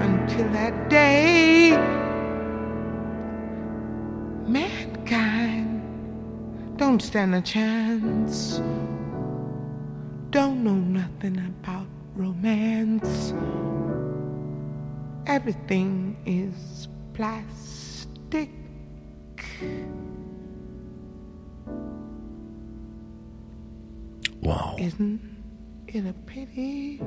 Until 0.00 0.48
that 0.50 0.90
day 0.90 1.76
mankind 4.48 5.80
don't 6.76 7.00
stand 7.00 7.36
a 7.36 7.40
chance. 7.40 8.60
Don't 10.30 10.64
know 10.64 10.74
nothing 10.74 11.38
about 11.38 11.86
romance 12.16 13.32
everything 15.36 16.16
is 16.26 16.88
plastic 17.16 18.50
וואו, 24.42 24.76
isn't 24.78 25.20
it 25.88 25.92
a 25.92 26.30
pity 26.30 27.04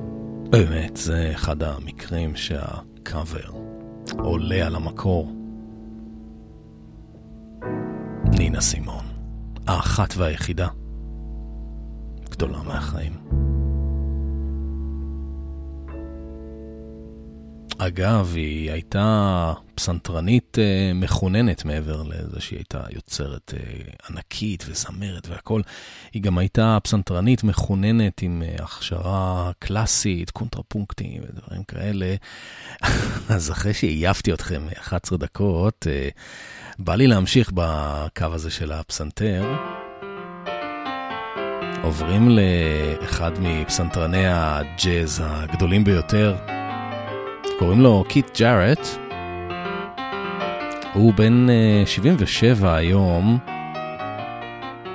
באמת, 0.50 0.96
זה 0.96 1.30
אחד 1.34 1.62
המקרים 1.62 2.36
שהקאבר 2.36 3.50
עולה 4.18 4.66
על 4.66 4.74
המקור. 4.74 5.32
נינה 8.38 8.60
סימון, 8.60 9.04
האחת 9.66 10.14
והיחידה, 10.16 10.68
גדולה 12.30 12.62
מהחיים. 12.62 13.23
אגב, 17.78 18.32
היא 18.34 18.70
הייתה 18.70 19.52
פסנתרנית 19.74 20.58
אה, 20.58 20.92
מחוננת 20.94 21.64
מעבר 21.64 22.02
לזה 22.02 22.40
שהיא 22.40 22.58
הייתה 22.58 22.80
יוצרת 22.90 23.54
אה, 23.56 23.82
ענקית 24.10 24.64
וזמרת 24.68 25.28
והכל. 25.28 25.60
היא 26.12 26.22
גם 26.22 26.38
הייתה 26.38 26.78
פסנתרנית 26.82 27.44
מחוננת 27.44 28.22
עם 28.22 28.42
אה, 28.46 28.64
הכשרה 28.64 29.50
קלאסית, 29.58 30.30
קונטרפונקטים 30.30 31.22
ודברים 31.22 31.64
כאלה. 31.64 32.14
אז 33.34 33.50
אחרי 33.50 33.74
שעייפתי 33.74 34.32
אתכם 34.32 34.66
11 34.78 35.18
דקות, 35.18 35.86
אה, 35.90 36.08
בא 36.78 36.94
לי 36.94 37.06
להמשיך 37.06 37.52
בקו 37.54 38.24
הזה 38.24 38.50
של 38.50 38.72
הפסנתר. 38.72 39.44
עוברים 41.82 42.28
לאחד 42.28 43.32
מפסנתרני 43.40 44.26
הג'אז 44.26 45.22
הגדולים 45.24 45.84
ביותר. 45.84 46.36
קוראים 47.58 47.80
לו 47.80 48.04
קיט 48.08 48.40
ג'ארט. 48.40 48.88
הוא 50.94 51.14
בן 51.14 51.50
אה, 51.50 51.82
77 51.86 52.74
היום. 52.74 53.38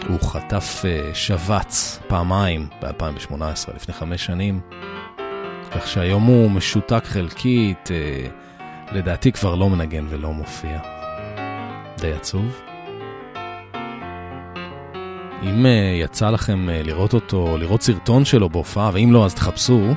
הוא 0.07 0.19
חטף 0.21 0.81
אה, 0.85 1.11
שבץ 1.13 1.99
פעמיים 2.07 2.67
ב-2018, 2.81 3.75
לפני 3.75 3.93
חמש 3.93 4.25
שנים. 4.25 4.59
כך 5.71 5.87
שהיום 5.87 6.23
הוא 6.23 6.51
משותק 6.51 7.03
חלקית, 7.05 7.89
אה, 7.91 8.25
לדעתי 8.91 9.31
כבר 9.31 9.55
לא 9.55 9.69
מנגן 9.69 10.05
ולא 10.09 10.31
מופיע. 10.31 10.79
די 11.97 12.13
עצוב. 12.13 12.61
אם 15.43 15.65
אה, 15.65 15.99
יצא 16.01 16.29
לכם 16.29 16.69
אה, 16.69 16.81
לראות 16.83 17.13
אותו, 17.13 17.57
לראות 17.57 17.81
סרטון 17.81 18.25
שלו 18.25 18.49
בהופעה, 18.49 18.89
ואם 18.93 19.09
לא 19.11 19.25
אז 19.25 19.33
תחפשו, 19.33 19.93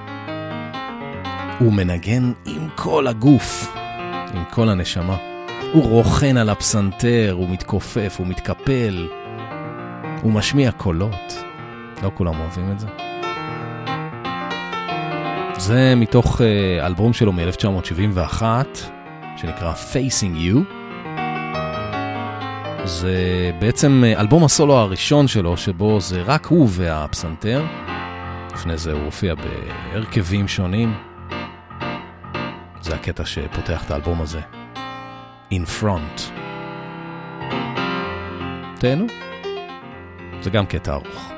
הוא 1.62 1.72
מנגן 1.72 2.32
עם 2.46 2.68
כל 2.74 3.06
הגוף, 3.06 3.76
עם 4.34 4.44
כל 4.50 4.68
הנשמה. 4.68 5.16
הוא 5.72 5.84
רוכן 5.84 6.36
על 6.36 6.48
הפסנתר, 6.48 7.34
הוא 7.36 7.48
מתכופף, 7.48 8.16
הוא 8.18 8.26
מתקפל, 8.26 9.08
הוא 10.22 10.32
משמיע 10.32 10.72
קולות. 10.72 11.44
לא 12.02 12.10
כולם 12.14 12.40
אוהבים 12.40 12.72
את 12.72 12.80
זה. 12.80 12.86
זה 15.58 15.94
מתוך 15.96 16.40
אה, 16.40 16.86
אלבום 16.86 17.12
שלו 17.12 17.32
מ-1971, 17.32 18.42
שנקרא 19.36 19.72
Facing 19.72 20.36
You. 20.36 20.58
זה 22.84 23.50
בעצם 23.58 24.04
אה, 24.06 24.20
אלבום 24.20 24.44
הסולו 24.44 24.74
הראשון 24.76 25.28
שלו, 25.28 25.56
שבו 25.56 26.00
זה 26.00 26.22
רק 26.22 26.46
הוא 26.46 26.68
והפסנתר. 26.70 27.64
לפני 28.54 28.78
זה 28.78 28.92
הוא 28.92 29.02
הופיע 29.04 29.34
בהרכבים 29.34 30.48
שונים. 30.48 31.11
זה 32.82 32.94
הקטע 32.94 33.24
שפותח 33.24 33.84
את 33.86 33.90
האלבום 33.90 34.20
הזה. 34.20 34.40
In 35.52 35.80
Front. 35.80 36.22
תהנו. 38.80 39.06
זה 40.40 40.50
גם 40.50 40.66
קטע 40.66 40.92
ארוך. 40.92 41.31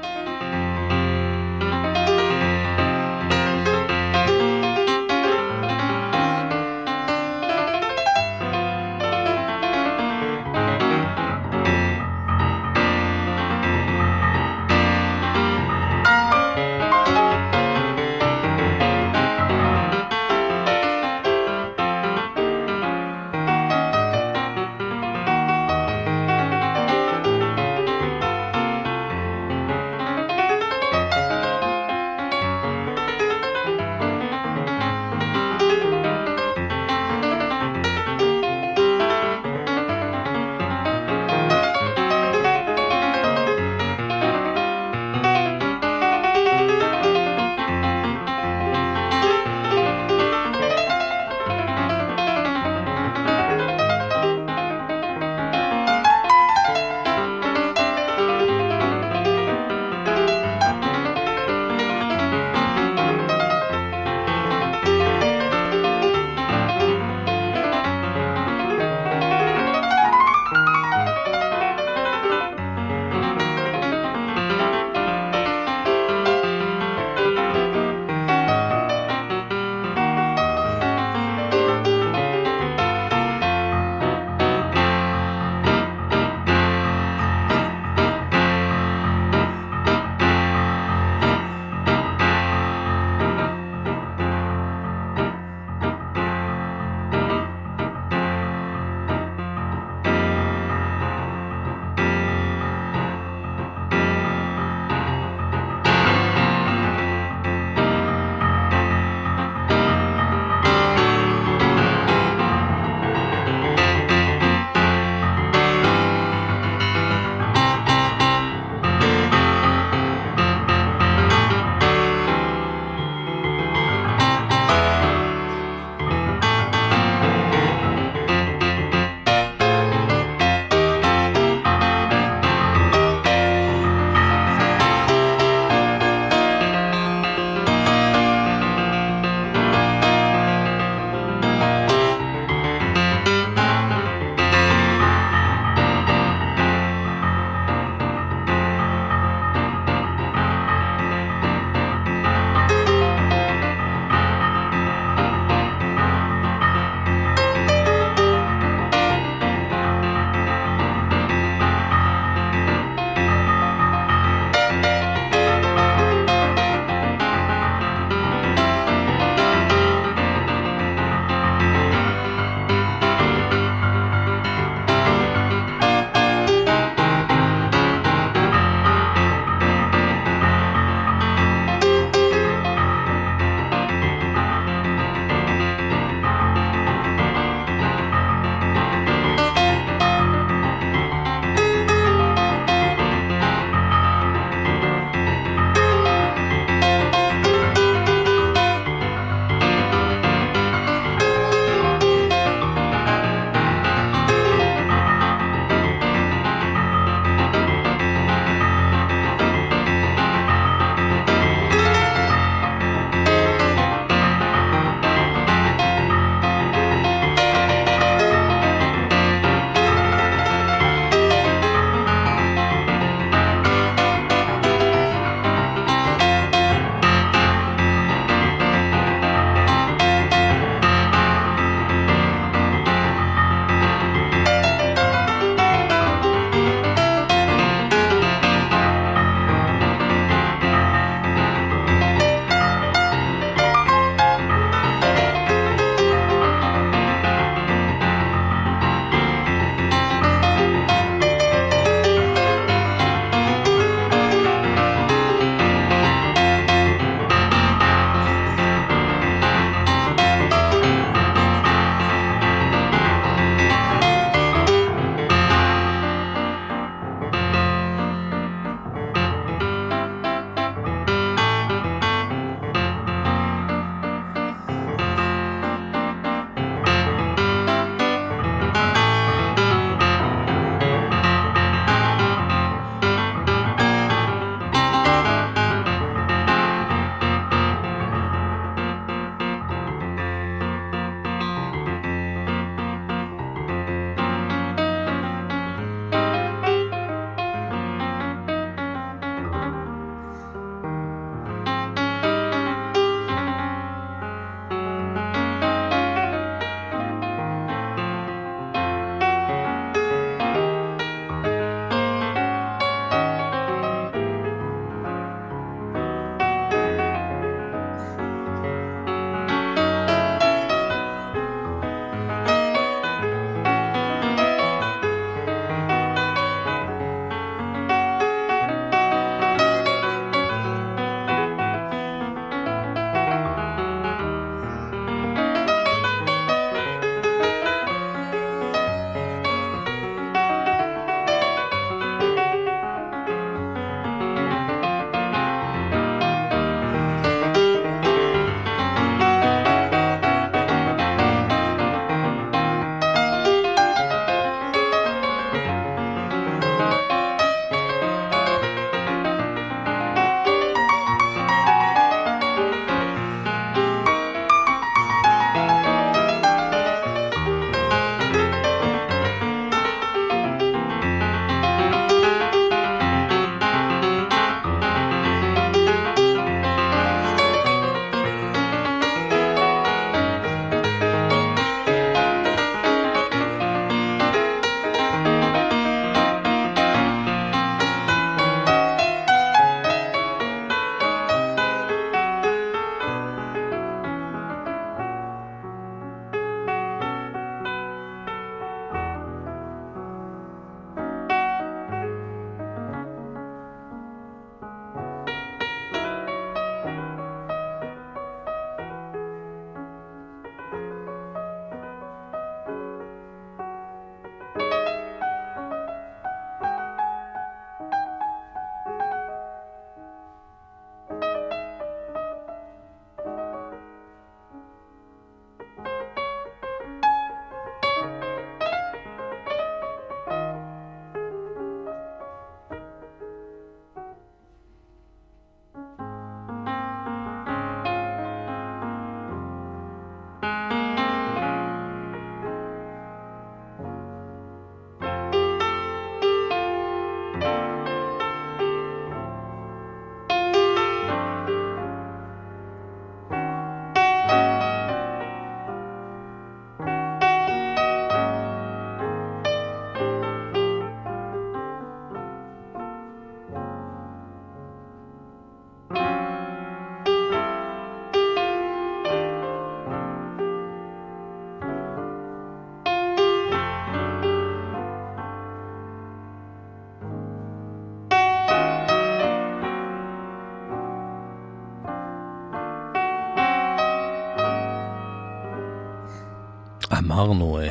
אמרנו, 487.04 487.58
אה, 487.58 487.68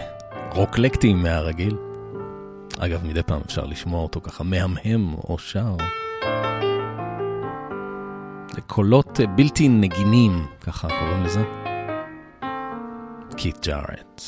רוקלקטי 0.51 1.13
מהרגיל. 1.13 1.77
אגב, 2.79 3.05
מדי 3.05 3.23
פעם 3.23 3.41
אפשר 3.45 3.65
לשמוע 3.65 4.01
אותו 4.01 4.21
ככה 4.21 4.43
מהמהם 4.43 5.13
או 5.13 5.37
שר. 5.39 5.75
זה 8.51 8.61
קולות 8.61 9.19
אה, 9.19 9.27
בלתי 9.27 9.67
נגינים, 9.69 10.45
ככה 10.61 10.87
קוראים 10.87 11.23
לזה. 11.23 11.43
קיט 13.37 13.67
ג'ארט, 13.67 14.21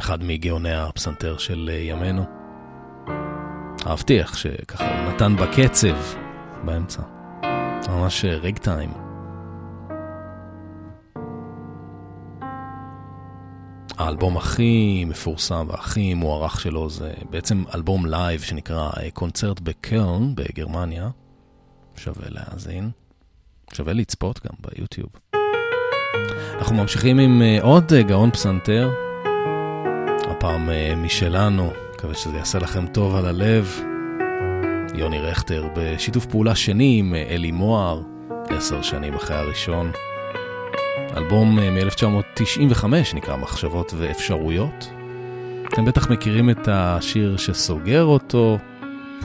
אחד 0.00 0.24
מגאוני 0.24 0.74
הפסנתר 0.74 1.38
של 1.38 1.70
אה, 1.72 1.78
ימינו. 1.78 2.24
איך 4.10 4.38
שככה 4.38 4.84
הוא 4.84 5.12
נתן 5.12 5.36
בקצב 5.36 5.96
באמצע. 6.64 7.02
ממש 7.88 8.24
ריג 8.24 8.58
טיים. 8.58 9.01
האלבום 14.02 14.36
הכי 14.36 15.04
מפורסם 15.06 15.66
והכי 15.68 16.14
מוערך 16.14 16.60
שלו 16.60 16.90
זה 16.90 17.12
בעצם 17.30 17.64
אלבום 17.74 18.06
live 18.06 18.40
שנקרא 18.40 18.90
קונצרט 19.14 19.60
בקלן 19.60 20.34
בגרמניה. 20.34 21.10
שווה 21.96 22.26
להאזין. 22.28 22.90
שווה 23.72 23.92
לצפות 23.92 24.40
גם 24.46 24.54
ביוטיוב. 24.60 25.10
אנחנו 26.58 26.76
ממשיכים 26.76 27.18
עם 27.18 27.42
אה, 27.42 27.58
עוד 27.62 27.92
אה, 27.92 28.02
גאון 28.02 28.30
פסנתר, 28.30 28.90
הפעם 30.30 30.70
אה, 30.70 30.94
משלנו, 30.96 31.70
מקווה 31.94 32.14
שזה 32.14 32.36
יעשה 32.36 32.58
לכם 32.58 32.86
טוב 32.86 33.16
על 33.16 33.26
הלב. 33.26 33.80
יוני 34.94 35.18
רכטר 35.18 35.68
בשיתוף 35.76 36.26
פעולה 36.26 36.54
שני 36.54 36.96
עם 36.98 37.14
אלי 37.14 37.50
מוהר, 37.50 38.02
עשר 38.48 38.82
שנים 38.82 39.14
אחרי 39.14 39.36
הראשון. 39.36 39.92
אלבום 41.16 41.58
מ-1995 41.58 42.84
נקרא 43.14 43.36
מחשבות 43.36 43.94
ואפשרויות. 43.98 44.90
אתם 45.68 45.84
בטח 45.84 46.10
מכירים 46.10 46.50
את 46.50 46.68
השיר 46.68 47.36
שסוגר 47.36 48.04
אותו, 48.04 48.58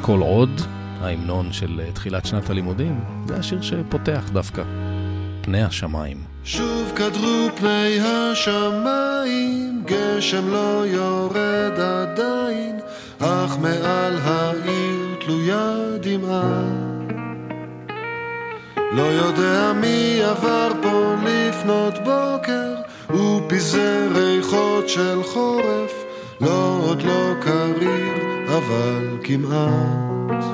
כל 0.01 0.19
עוד, 0.19 0.61
ההמנון 1.01 1.53
של 1.53 1.81
תחילת 1.93 2.25
שנת 2.25 2.49
הלימודים, 2.49 2.99
זה 3.27 3.35
השיר 3.35 3.61
שפותח 3.61 4.29
דווקא. 4.33 4.63
פני 5.41 5.63
השמיים. 5.63 6.17
שוב 6.43 6.91
קדרו 6.95 7.49
פני 7.55 7.99
השמיים, 8.01 9.83
גשם 9.85 10.47
לא 10.47 10.83
יורד 10.87 11.79
עדיין, 11.79 12.79
אך 13.19 13.57
מעל 13.57 14.17
העיר 14.17 15.15
תלויה 15.19 15.75
דמעה. 16.01 16.96
לא 18.91 19.01
יודע 19.01 19.73
מי 19.81 20.21
עבר 20.23 20.71
פה 20.81 21.15
לפנות 21.23 21.93
בוקר, 21.97 22.73
הוא 23.07 23.41
פיזר 23.49 24.07
ריחות 24.15 24.89
של 24.89 25.23
חורף, 25.23 26.03
לא 26.41 26.79
עוד 26.83 27.01
לא 27.01 27.33
קריר, 27.41 28.13
אבל 28.57 29.17
כמעט. 29.23 30.45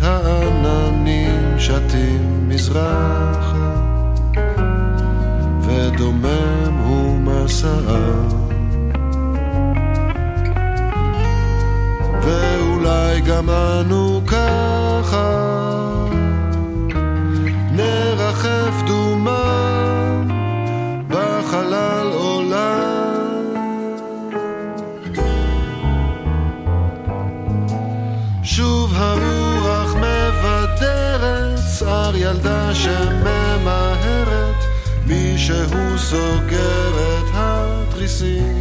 והעננים 0.00 1.58
שתים 1.58 2.48
מזרחה, 2.48 3.74
ודומם 5.60 6.74
הוא 6.84 7.18
מסעה. 7.18 8.39
ואולי 13.20 13.36
גם 13.36 13.50
אנו 13.50 14.20
ככה 14.26 15.46
נרחף 17.72 18.82
דומם 18.86 20.28
בחלל 21.08 22.10
עולם. 22.12 22.80
שוב 28.42 28.92
הרוח 28.94 29.94
מבדרת, 29.94 31.58
שר 31.78 32.12
ילדה 32.16 32.74
שממהרת, 32.74 34.64
מישהו 35.06 35.98
סוגר 35.98 36.90
את 36.98 37.30
התריסים. 37.34 38.59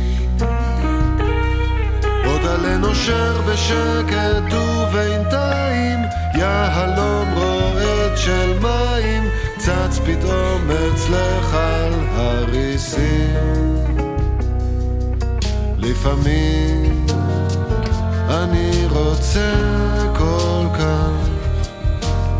עוד 2.70 2.78
עלה 2.78 2.78
נושר 2.78 3.42
בשקט 3.42 4.54
ובינתיים 4.54 6.00
יהלום 6.36 7.34
רועד 7.34 8.18
של 8.18 8.60
מים 8.62 9.30
צץ 9.58 10.00
פתאום 10.06 10.62
אצלך 10.72 11.54
על 11.54 11.94
הריסים. 12.16 13.76
לפעמים 15.78 17.06
אני 18.30 18.88
רוצה 18.90 19.54
כל 20.18 20.66
כך 20.74 21.30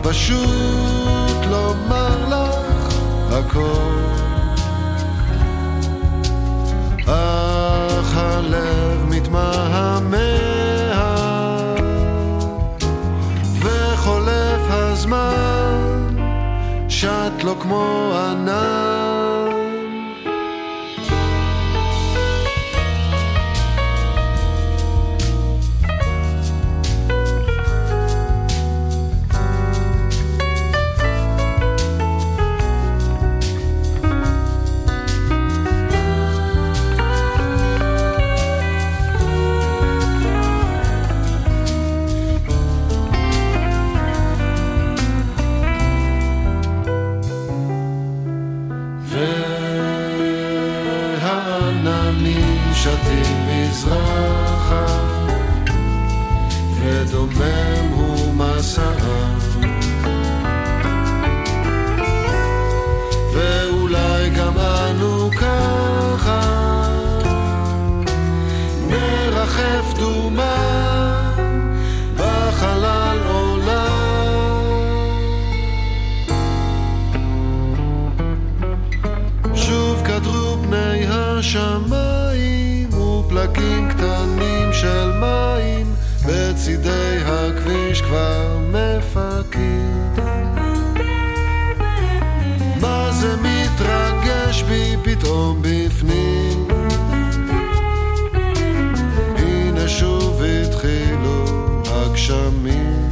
פשוט 0.02 1.46
לומר 1.52 2.26
לך 2.30 2.94
הכל. 3.32 4.00
אך 7.08 8.18
הלב 8.18 8.79
שט 17.00 17.44
לו 17.44 17.60
כמו 17.60 18.14
ענן 18.16 18.99
פתאום 95.20 95.62
בפנים. 95.62 96.68
הנה 99.36 99.88
שוב 99.88 100.42
התחילו 100.42 101.46
הגשמים. 101.86 103.10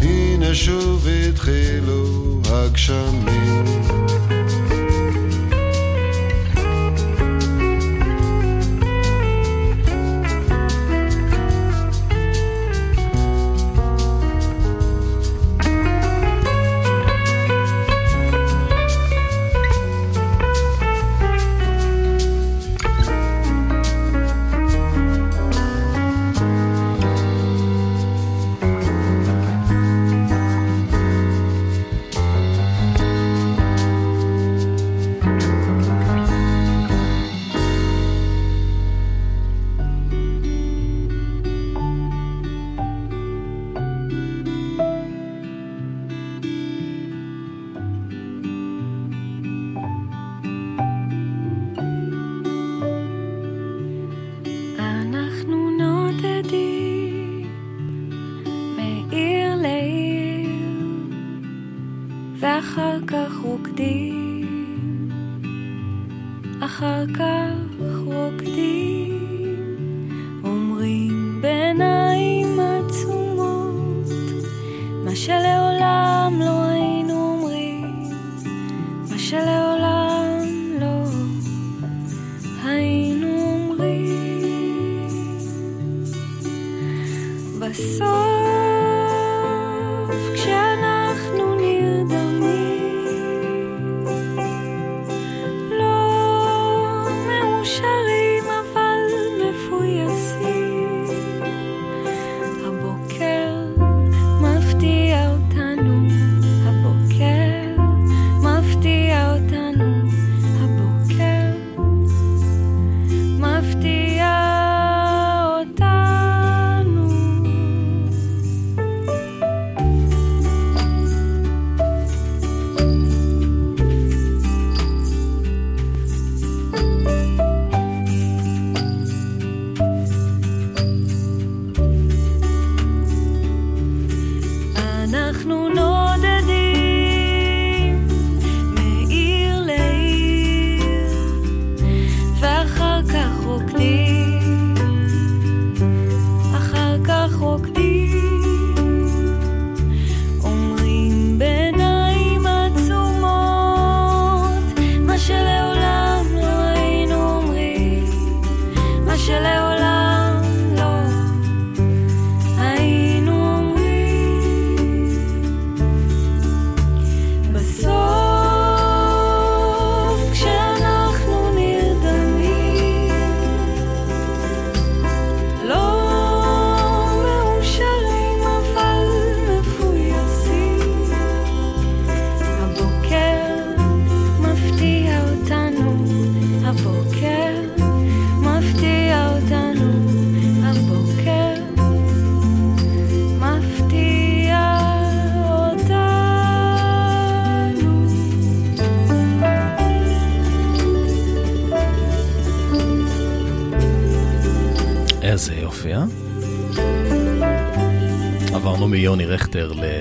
הנה 0.00 0.54
שוב 0.54 1.06
התחילו 1.08 2.04
הגשמים. 2.50 3.47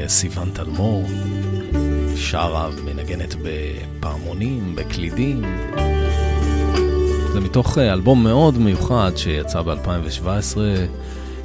סיון 0.08 0.50
תלמור, 0.54 1.06
שרה 2.16 2.70
ומנגנת 2.78 3.36
בפעמונים, 3.44 4.76
בקלידים. 4.76 5.42
זה 7.34 7.40
מתוך 7.40 7.78
אה, 7.78 7.94
אלבום 7.94 8.24
מאוד 8.24 8.58
מיוחד 8.58 9.12
שיצא 9.16 9.62
ב-2017, 9.62 10.58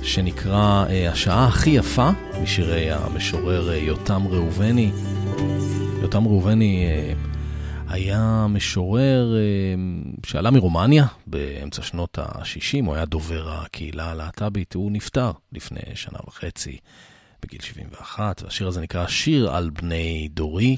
שנקרא 0.02 0.84
אה, 0.88 1.10
השעה 1.10 1.46
הכי 1.46 1.70
יפה, 1.70 2.10
משירי 2.42 2.90
המשורר 2.90 3.70
אה, 3.70 3.76
יותם 3.76 4.22
ראובני. 4.30 4.90
יותם 6.02 6.26
ראובני 6.26 6.86
היה 7.88 8.46
משורר 8.48 9.34
שעלה 10.26 10.50
מרומניה 10.50 11.06
באמצע 11.32 11.82
שנות 11.82 12.18
ה-60, 12.18 12.86
הוא 12.86 12.94
היה 12.94 13.04
דובר 13.04 13.50
הקהילה 13.50 14.10
הלהט"בית, 14.10 14.74
הוא 14.74 14.92
נפטר 14.92 15.32
לפני 15.52 15.80
שנה 15.94 16.18
וחצי. 16.26 16.78
בגיל 17.42 17.60
71, 17.60 18.42
והשיר 18.44 18.68
הזה 18.68 18.80
נקרא 18.80 19.06
שיר 19.06 19.50
על 19.50 19.70
בני 19.70 20.28
דורי. 20.30 20.76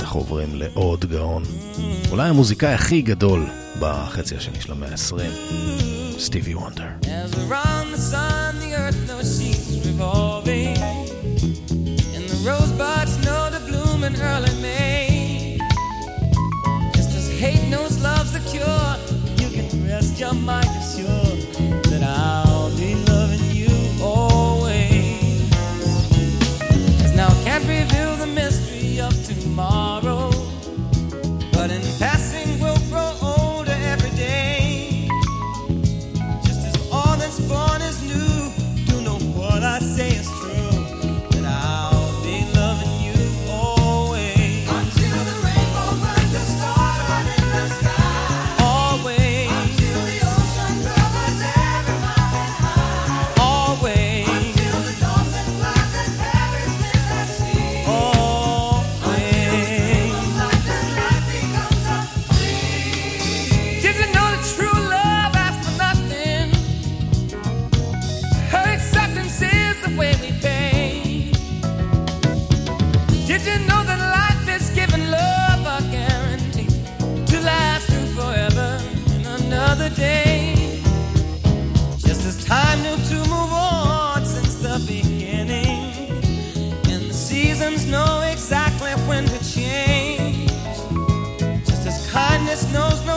אנחנו 0.00 0.20
עוברים 0.20 0.54
לעוד 0.54 1.04
גאון, 1.04 1.42
אולי 2.10 2.28
המוזיקאי 2.28 2.74
הכי 2.74 3.02
גדול 3.02 3.46
בחצי 3.80 4.36
השני 4.36 4.60
של 4.60 4.72
המאה 4.72 4.90
ה-20, 4.90 6.18
סטיבי 6.18 6.54
וונדר. 6.54 6.88
Early 14.24 14.54
May. 14.62 14.83
Hate 17.44 17.68
knows 17.68 18.02
love's 18.02 18.32
the 18.32 18.40
cure, 18.48 18.96
you 19.36 19.54
can 19.54 19.86
rest 19.86 20.18
your 20.18 20.32
mind 20.32 20.66
assured 20.80 21.40
that 21.90 22.02
I'll 22.02 22.74
be 22.74 22.94
loving 23.04 23.50
you 23.50 23.68
always. 24.02 25.50
Cause 27.02 27.14
now 27.14 27.28
I 27.28 27.44
can't 27.44 27.64
reveal 27.68 28.16
the 28.16 28.28
mystery 28.28 28.98
of 28.98 29.12
tomorrow, 29.26 29.93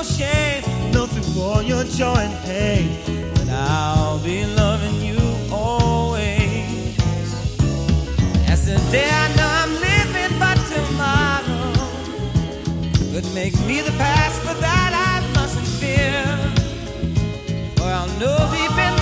shame, 0.08 0.64
through 0.92 1.42
all 1.42 1.62
your 1.62 1.84
joy 1.84 2.16
and 2.16 2.36
pain, 2.46 2.88
that 3.36 3.50
I'll 3.50 4.20
be 4.20 4.46
loving 4.46 5.02
you 5.02 5.20
always. 5.52 6.98
As 8.48 8.66
the 8.66 8.78
day 8.92 9.10
I 9.10 9.28
know 9.36 9.50
I'm 9.62 9.74
living, 9.90 10.40
but 10.40 10.58
tomorrow 10.74 11.74
could 13.12 13.34
make 13.34 13.56
me 13.66 13.82
the 13.82 13.96
past, 13.98 14.44
but 14.46 14.60
that 14.62 14.92
I 14.94 15.22
mustn't 15.36 15.68
fear. 15.82 16.24
For 17.76 17.86
I'll 17.86 18.08
know 18.20 18.38
deep 18.52 18.78
in 18.86 18.97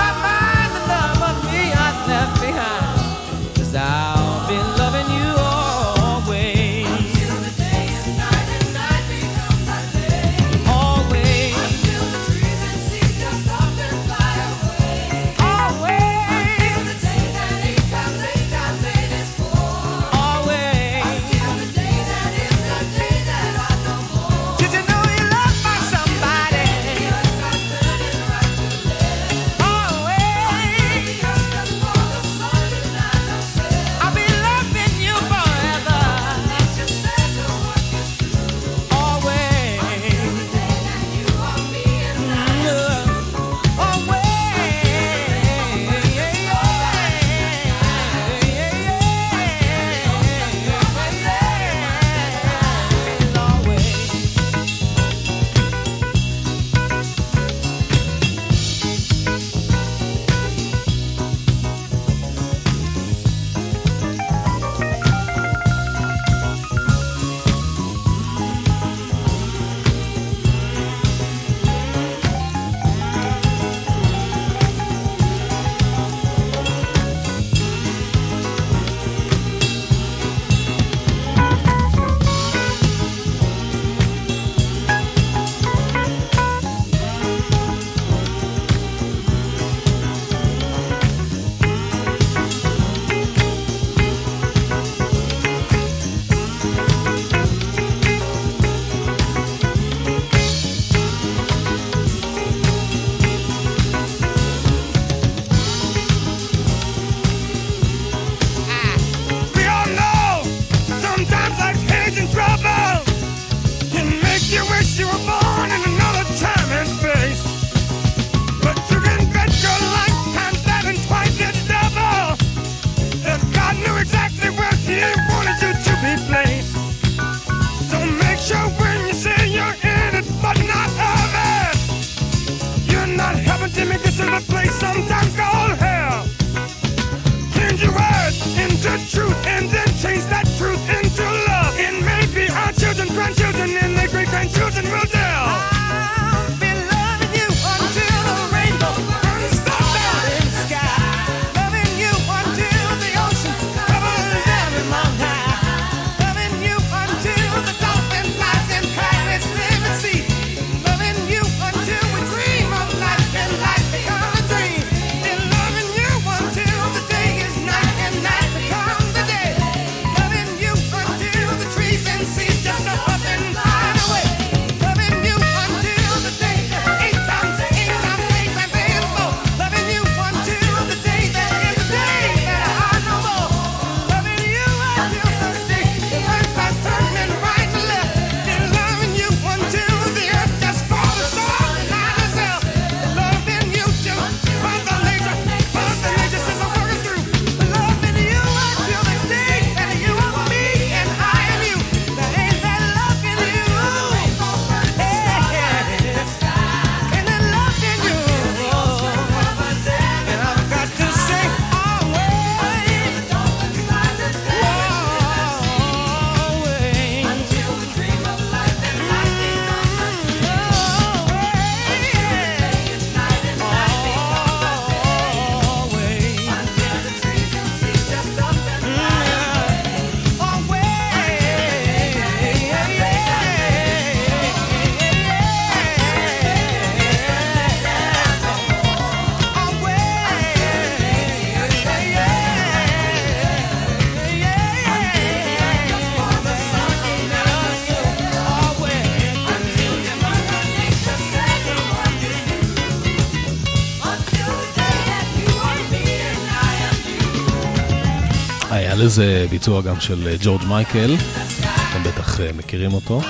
לזה 259.15 259.45
ביצוע 259.49 259.81
גם 259.81 259.99
של 259.99 260.27
אה, 260.27 260.35
ג'ורג' 260.39 260.63
מייקל, 260.67 261.15
אתם 261.61 262.03
בטח 262.03 262.41
אה, 262.41 262.49
מכירים 262.53 262.93
אותו. 262.93 263.21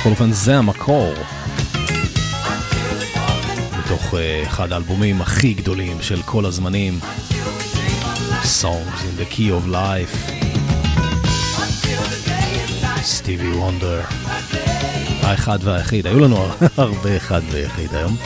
בכל 0.00 0.10
אופן 0.10 0.32
זה 0.32 0.58
המקור. 0.58 1.12
מתוך 3.78 4.14
אה, 4.14 4.42
אחד 4.46 4.72
האלבומים 4.72 5.20
הכי 5.20 5.54
גדולים 5.54 6.02
של 6.02 6.22
כל 6.22 6.46
הזמנים, 6.46 6.98
Songs 8.60 9.00
in 9.00 9.20
the 9.20 9.34
Key 9.34 9.50
of 9.50 9.72
Life, 9.72 10.32
סטיבי 13.02 13.52
וונדר. 13.52 14.00
האחד 15.22 15.58
והיחיד, 15.62 16.06
היו 16.06 16.18
לנו 16.18 16.46
הרבה 16.76 17.16
אחד 17.16 17.40
ויחיד 17.50 17.94
היום. 17.94 18.16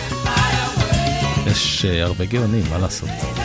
יש 1.47 1.85
הרבה 1.85 2.25
גאונים, 2.25 2.65
מה 2.71 2.79
לעשות? 2.79 3.36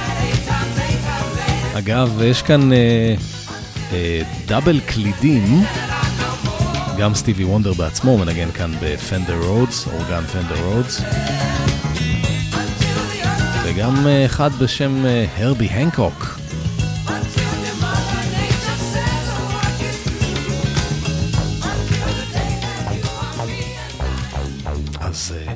אגב, 1.78 2.22
יש 2.22 2.42
כאן 2.42 2.74
אה, 2.74 3.16
אה, 3.92 4.22
double 4.46 4.80
קלידים, 4.80 5.44
גם 7.00 7.14
סטיבי 7.14 7.44
וונדר 7.44 7.74
בעצמו 7.74 8.18
מנגן 8.18 8.52
כאן 8.52 8.72
ב 8.82 8.90
Fender 8.90 9.40
Rhodes, 9.48 9.88
אורגן 9.88 10.22
Fender 10.22 10.66
Rhodes, 10.66 11.02
וגם 13.66 14.08
אה, 14.08 14.26
אחד 14.26 14.50
בשם 14.62 15.06
אה, 15.06 15.26
הרבי 15.38 15.66
הנקוק. 15.66 16.40
אז 25.00 25.36
אה, 25.38 25.54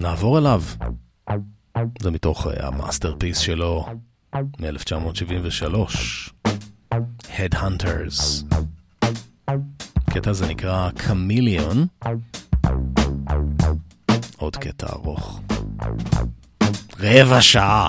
נעבור 0.00 0.38
אליו. 0.38 0.62
זה 2.00 2.10
מתוך 2.10 2.46
ה 2.60 2.66
masterpiece 2.66 3.38
שלו 3.38 3.86
מ-1973, 4.62 5.76
Headhunters. 7.36 8.44
הקטע 9.96 10.30
הזה 10.30 10.46
נקרא 10.46 10.90
Chameleon. 10.90 11.86
עוד 14.36 14.56
קטע 14.56 14.86
ארוך. 14.92 15.40
רבע 17.00 17.42
שעה. 17.42 17.88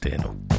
תהנו. 0.00 0.51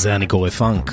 לזה 0.00 0.16
אני 0.16 0.26
קורא 0.26 0.50
פאנק. 0.50 0.92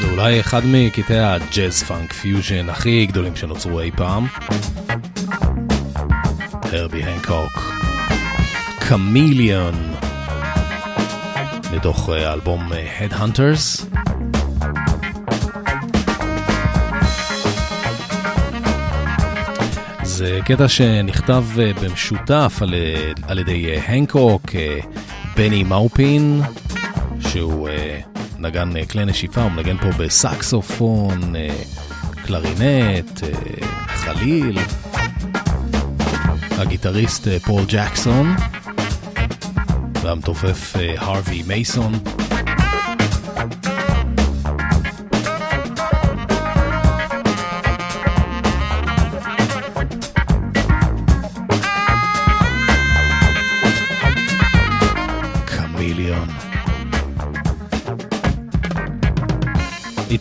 זה 0.00 0.10
אולי 0.10 0.40
אחד 0.40 0.62
מקטעי 0.64 1.20
הג'אז 1.20 1.82
פאנק 1.82 2.12
פיוז'ן 2.12 2.68
הכי 2.68 3.06
גדולים 3.06 3.36
שנוצרו 3.36 3.80
אי 3.80 3.90
פעם. 3.90 4.26
הרבי 6.62 7.02
הנקוק. 7.02 7.72
Chameleon. 8.88 9.94
מתוך 11.72 12.10
אה, 12.10 12.32
אלבום 12.32 12.72
Headhunters. 12.72 13.84
זה 20.02 20.38
קטע 20.44 20.68
שנכתב 20.68 21.44
אה, 21.58 21.70
במשותף 21.82 22.58
על, 22.60 22.74
אה, 22.74 23.12
על 23.28 23.38
ידי 23.38 23.76
הנקוק, 23.76 24.42
בני 25.38 25.62
מאופין, 25.64 26.42
שהוא 27.20 27.68
נגן 28.38 28.84
כלי 28.84 29.04
נשיפה, 29.04 29.42
הוא 29.42 29.50
מנגן 29.50 29.76
פה 29.76 29.86
בסקסופון, 29.98 31.34
קלרינט, 32.26 33.20
חליל. 33.86 34.58
הגיטריסט 36.50 37.28
פול 37.28 37.64
ג'קסון. 37.68 38.36
והמתופף 40.02 40.76
הרווי 40.96 41.42
מייסון. 41.46 41.92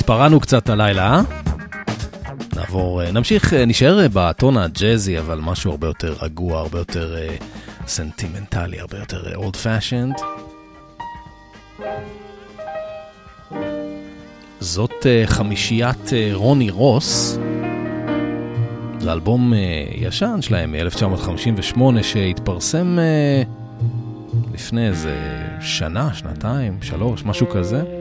התפרענו 0.10 0.40
קצת 0.40 0.70
הלילה, 0.70 1.14
אה? 1.14 1.22
נעבור, 2.56 3.04
אה, 3.04 3.12
נמשיך, 3.12 3.54
אה, 3.54 3.66
נשאר 3.66 4.08
בטון 4.14 4.58
הג'אזי, 4.58 5.20
אבל 5.20 5.40
משהו 5.40 5.72
הרבה 5.72 5.88
יותר 5.88 6.16
רגוע, 6.22 6.60
הרבה 6.60 6.80
יותר... 6.80 7.16
אה, 7.40 7.44
סנטימנטלי, 7.88 8.80
הרבה 8.80 8.98
יותר 8.98 9.36
old 9.36 9.56
fashioned. 9.56 10.16
זאת 14.60 14.92
אה, 15.02 15.28
חמישיית 15.28 16.08
אה, 16.08 16.12
רוני 16.34 16.70
רוס. 16.70 17.38
זה 19.00 19.14
אלבום 19.14 19.54
אה, 19.54 19.56
ישן 19.96 20.42
שלהם 20.42 20.72
מ-1958 20.72 21.80
שהתפרסם 22.02 22.98
אה, 23.00 23.48
לפני 24.54 24.88
איזה 24.88 25.16
שנה, 25.62 26.14
שנתיים, 26.14 26.78
שלוש, 26.82 27.24
משהו 27.26 27.50
כזה. 27.50 27.97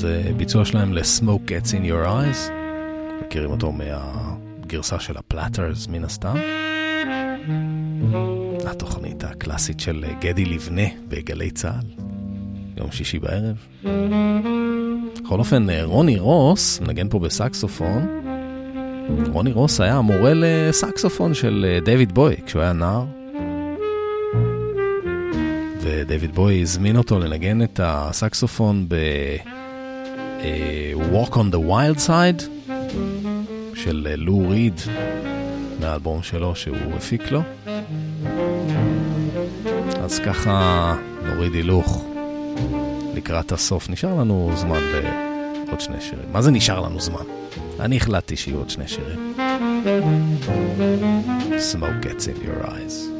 זה 0.00 0.22
ביצוע 0.36 0.64
שלהם 0.64 0.92
ל-Smoke 0.92 1.48
Gets 1.48 1.68
in 1.70 1.84
Your 1.84 2.06
Eyes. 2.06 2.50
מכירים 3.26 3.50
אותו 3.50 3.72
מהגרסה 3.72 5.00
של 5.00 5.16
הפלאטרס 5.16 5.86
מן 5.88 6.04
הסתם. 6.04 6.36
התוכנית 8.66 9.24
הקלאסית 9.24 9.80
של 9.80 10.04
גדי 10.20 10.44
לבנה 10.44 10.82
בגלי 11.08 11.50
צה"ל, 11.50 12.02
יום 12.76 12.92
שישי 12.92 13.18
בערב. 13.18 13.56
בכל 15.22 15.38
אופן, 15.38 15.66
רוני 15.82 16.18
רוס, 16.18 16.80
מנגן 16.80 17.08
פה 17.08 17.18
בסקסופון, 17.18 18.22
רוני 19.32 19.52
רוס 19.52 19.80
היה 19.80 19.96
המורה 19.96 20.32
לסקסופון 20.34 21.34
של 21.34 21.78
דייוויד 21.84 22.12
בוי 22.12 22.34
כשהוא 22.46 22.62
היה 22.62 22.72
נער. 22.72 23.04
ודייוויד 25.80 26.34
בוי 26.34 26.60
הזמין 26.62 26.96
אותו 26.96 27.18
לנגן 27.18 27.62
את 27.62 27.80
הסקסופון 27.82 28.86
ב... 28.88 28.96
uh, 30.40 30.98
Walk 31.12 31.34
on 31.34 31.50
the 31.52 31.60
Wild 31.70 32.06
Side 32.06 32.42
של 33.74 34.14
לו 34.18 34.48
ריד 34.48 34.80
מהאלבום 35.80 36.22
שלו 36.22 36.56
שהוא 36.56 36.76
הפיק 36.96 37.30
לו. 37.30 37.42
אז 40.04 40.18
ככה 40.18 40.94
נוריד 41.22 41.54
הילוך 41.54 42.04
לקראת 43.14 43.52
הסוף. 43.52 43.90
נשאר 43.90 44.14
לנו 44.14 44.52
זמן 44.54 44.80
לעוד 45.66 45.80
שני 45.80 46.00
שירים. 46.00 46.32
מה 46.32 46.42
זה 46.42 46.50
נשאר 46.50 46.80
לנו 46.80 47.00
זמן? 47.00 47.24
אני 47.80 47.96
החלטתי 47.96 48.36
שיהיו 48.36 48.58
עוד 48.58 48.70
שני 48.70 48.88
שירים. 48.88 49.34
Smoke 51.72 52.04
gets 52.04 52.26
in 52.26 52.44
your 52.44 52.66
eyes. 52.66 53.19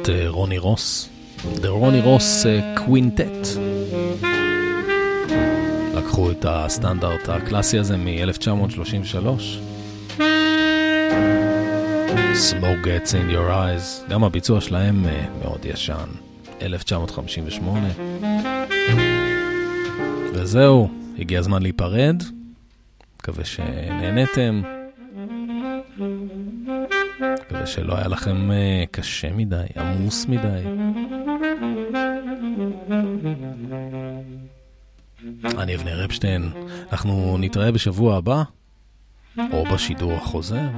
להקת 0.00 0.08
אה, 0.08 0.28
רוני 0.28 0.58
רוס, 0.58 1.08
The 1.42 1.66
רוני 1.68 2.00
רוס 2.00 2.46
קווינטט. 2.76 3.48
לקחו 5.94 6.30
את 6.30 6.44
הסטנדרט 6.48 7.28
הקלאסי 7.28 7.78
הזה 7.78 7.96
מ-1933. 7.96 9.26
Smoke 12.34 12.86
gets 12.86 13.12
in 13.12 13.32
your 13.32 13.50
eyes, 13.50 14.10
גם 14.10 14.24
הביצוע 14.24 14.60
שלהם 14.60 15.06
מאוד 15.42 15.64
ישן, 15.64 16.08
1958. 16.62 17.88
וזהו, 20.34 20.88
הגיע 21.18 21.38
הזמן 21.38 21.62
להיפרד. 21.62 22.22
מקווה 23.18 23.44
שנהנתם. 23.44 24.62
שלא 27.70 27.96
היה 27.96 28.08
לכם 28.08 28.50
אה, 28.50 28.86
קשה 28.90 29.32
מדי, 29.32 29.64
עמוס 29.76 30.26
מדי. 30.26 30.62
אני 35.58 35.74
אבנר 35.74 36.04
אפשטיין, 36.04 36.50
אנחנו 36.92 37.36
נתראה 37.38 37.72
בשבוע 37.72 38.16
הבא, 38.16 38.42
או 39.52 39.64
בשידור 39.64 40.12
החוזר. 40.12 40.68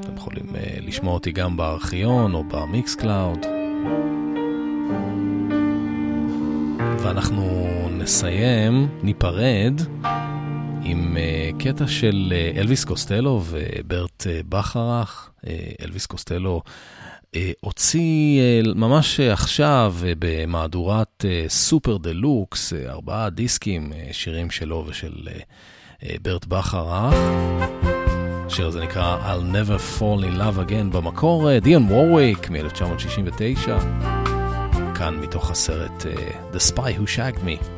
אתם 0.00 0.16
יכולים 0.16 0.46
אה, 0.48 0.58
לשמוע 0.86 1.14
אותי 1.14 1.32
גם 1.32 1.56
בארכיון 1.56 2.34
או 2.34 2.44
ב 2.44 2.94
Mixcloud. 2.94 3.46
ואנחנו 6.98 7.68
נסיים, 7.90 8.88
ניפרד. 9.02 9.80
קטע 11.58 11.86
של 11.86 12.32
אה, 12.32 12.58
אלוויס 12.58 12.84
קוסטלו 12.84 13.42
וברט 13.44 14.22
אה, 14.22 14.46
בכרך. 14.48 15.30
אה, 15.40 15.48
אלוויס 15.82 16.06
קוסטלו 16.06 16.62
הוציא 17.60 18.40
ממש 18.74 19.20
עכשיו 19.20 19.94
במהדורת 20.18 21.24
super 21.48 21.96
deluxe, 21.96 22.72
ארבעה 22.72 23.30
דיסקים, 23.30 23.92
שירים 24.12 24.50
שלו 24.50 24.84
ושל 24.86 25.12
ברט 26.22 26.46
בכרך. 26.46 27.14
השיר 28.46 28.66
הזה 28.66 28.80
נקרא 28.80 29.34
I'll 29.34 29.54
never 29.54 29.98
fall 29.98 30.24
in 30.24 30.38
love 30.38 30.68
again, 30.68 30.96
במקור 30.96 31.58
דיון 31.58 31.82
וורוויק 31.82 32.50
מ-1969, 32.50 33.68
כאן 34.94 35.14
מתוך 35.20 35.50
הסרט 35.50 36.06
The 36.52 36.72
Spy 36.72 37.00
Who 37.00 37.16
Shagged 37.16 37.40
Me. 37.40 37.77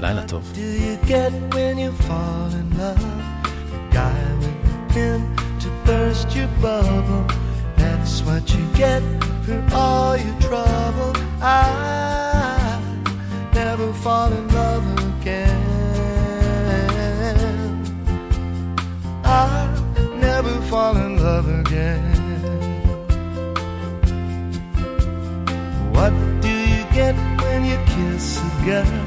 לילה 0.00 0.22
טוב. 0.22 0.42
Do 0.54 0.66
you 0.86 0.94
get 1.12 1.32
when 1.54 1.74
you 1.84 1.92
fall 2.08 2.50
in 2.60 2.68
love? 2.82 3.04
The 3.72 3.80
guy 3.98 4.22
with 4.42 4.58
the 4.66 4.76
pen 4.92 5.20
to 5.62 5.68
burst 5.86 6.28
your 6.38 6.50
bubble. 6.64 7.24
That's 7.80 8.14
what 8.26 8.44
you 8.54 8.64
get 8.84 9.02
for 9.44 9.60
all 9.82 10.14
your 10.24 10.36
trouble. 10.46 11.12
I 11.40 12.80
never 13.60 13.88
fall 14.04 14.30
in 14.38 14.46
love 14.60 14.86
again. 15.10 15.62
I 19.24 19.50
never 20.26 20.54
fall 20.70 20.96
in 21.06 21.12
love 21.28 21.46
again. 21.60 22.04
What 25.96 26.12
do 26.46 26.52
you 26.72 26.82
get 26.98 27.14
when 27.42 27.60
you 27.70 27.78
kiss 27.94 28.26
a 28.48 28.50
girl? 28.66 29.05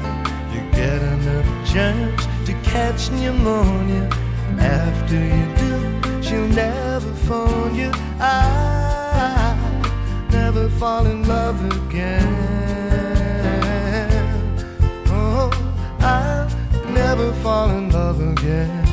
Chance 1.71 2.25
to 2.45 2.53
catch 2.63 3.09
pneumonia. 3.11 4.09
After 4.59 5.15
you 5.15 5.45
do, 5.61 6.21
she'll 6.21 6.47
never 6.49 7.13
phone 7.27 7.75
you. 7.75 7.91
I 8.19 9.55
never 10.31 10.67
fall 10.69 11.05
in 11.05 11.25
love 11.25 11.59
again. 11.77 12.27
Oh, 15.07 15.49
I'll 16.01 16.49
never 16.91 17.31
fall 17.43 17.69
in 17.69 17.89
love 17.89 18.19
again. 18.19 18.83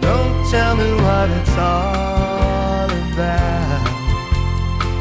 Don't 0.00 0.50
tell 0.52 0.76
me 0.76 0.90
what 1.04 1.30
it's 1.30 1.56
all 1.58 2.90
about. 3.06 3.86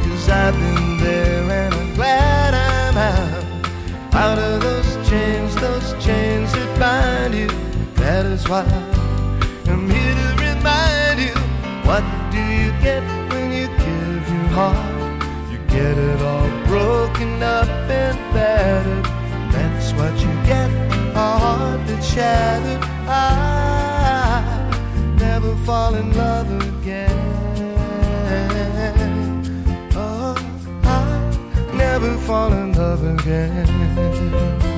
Cause 0.03 0.30
I've 0.30 0.55
been 0.55 0.97
there 0.97 1.43
and 1.61 1.73
I'm 1.75 1.93
glad 1.93 2.53
I'm 2.55 2.97
out 2.97 3.43
out 4.15 4.38
of 4.38 4.61
those 4.61 4.93
chains, 5.14 5.56
those 5.56 5.90
chains 6.03 6.52
that 6.53 6.72
bind 6.80 7.34
you. 7.35 7.49
That 8.02 8.26
is 8.26 8.44
why 8.49 8.65
I'm 9.72 9.85
here 9.95 10.15
to 10.22 10.30
remind 10.48 11.18
you 11.27 11.35
what 11.88 12.03
do 12.35 12.41
you 12.60 12.69
get 12.88 13.03
when 13.30 13.48
you 13.60 13.68
give 13.85 14.23
your 14.35 14.49
heart? 14.57 15.22
You 15.52 15.60
get 15.77 15.95
it 16.10 16.19
all 16.31 16.49
broken 16.72 17.31
up 17.44 17.69
and 18.02 18.18
battered. 18.34 19.06
That's 19.53 19.88
what 19.98 20.14
you 20.26 20.34
get, 20.52 20.69
a 21.26 21.30
heart 21.44 21.80
that's 21.88 22.07
shattered. 22.14 22.84
I 23.07 24.41
never 25.26 25.56
fall 25.68 25.94
in 25.94 26.07
love 26.23 26.49
again. 26.72 27.19
Oh, 29.95 30.35
I 30.84 30.98
never 31.84 32.18
fall 32.27 32.52
in 32.52 32.73
love 32.73 33.03
again. 33.15 34.73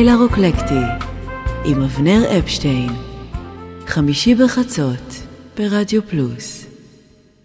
לילה 0.00 0.16
רוקלקטי 0.16 0.84
עם 1.64 1.82
אבנר 1.82 2.38
אפשטיין, 2.38 2.90
חמישי 3.86 4.34
בחצות 4.34 5.26
ברדיו 5.56 6.02
פלוס 6.02 6.59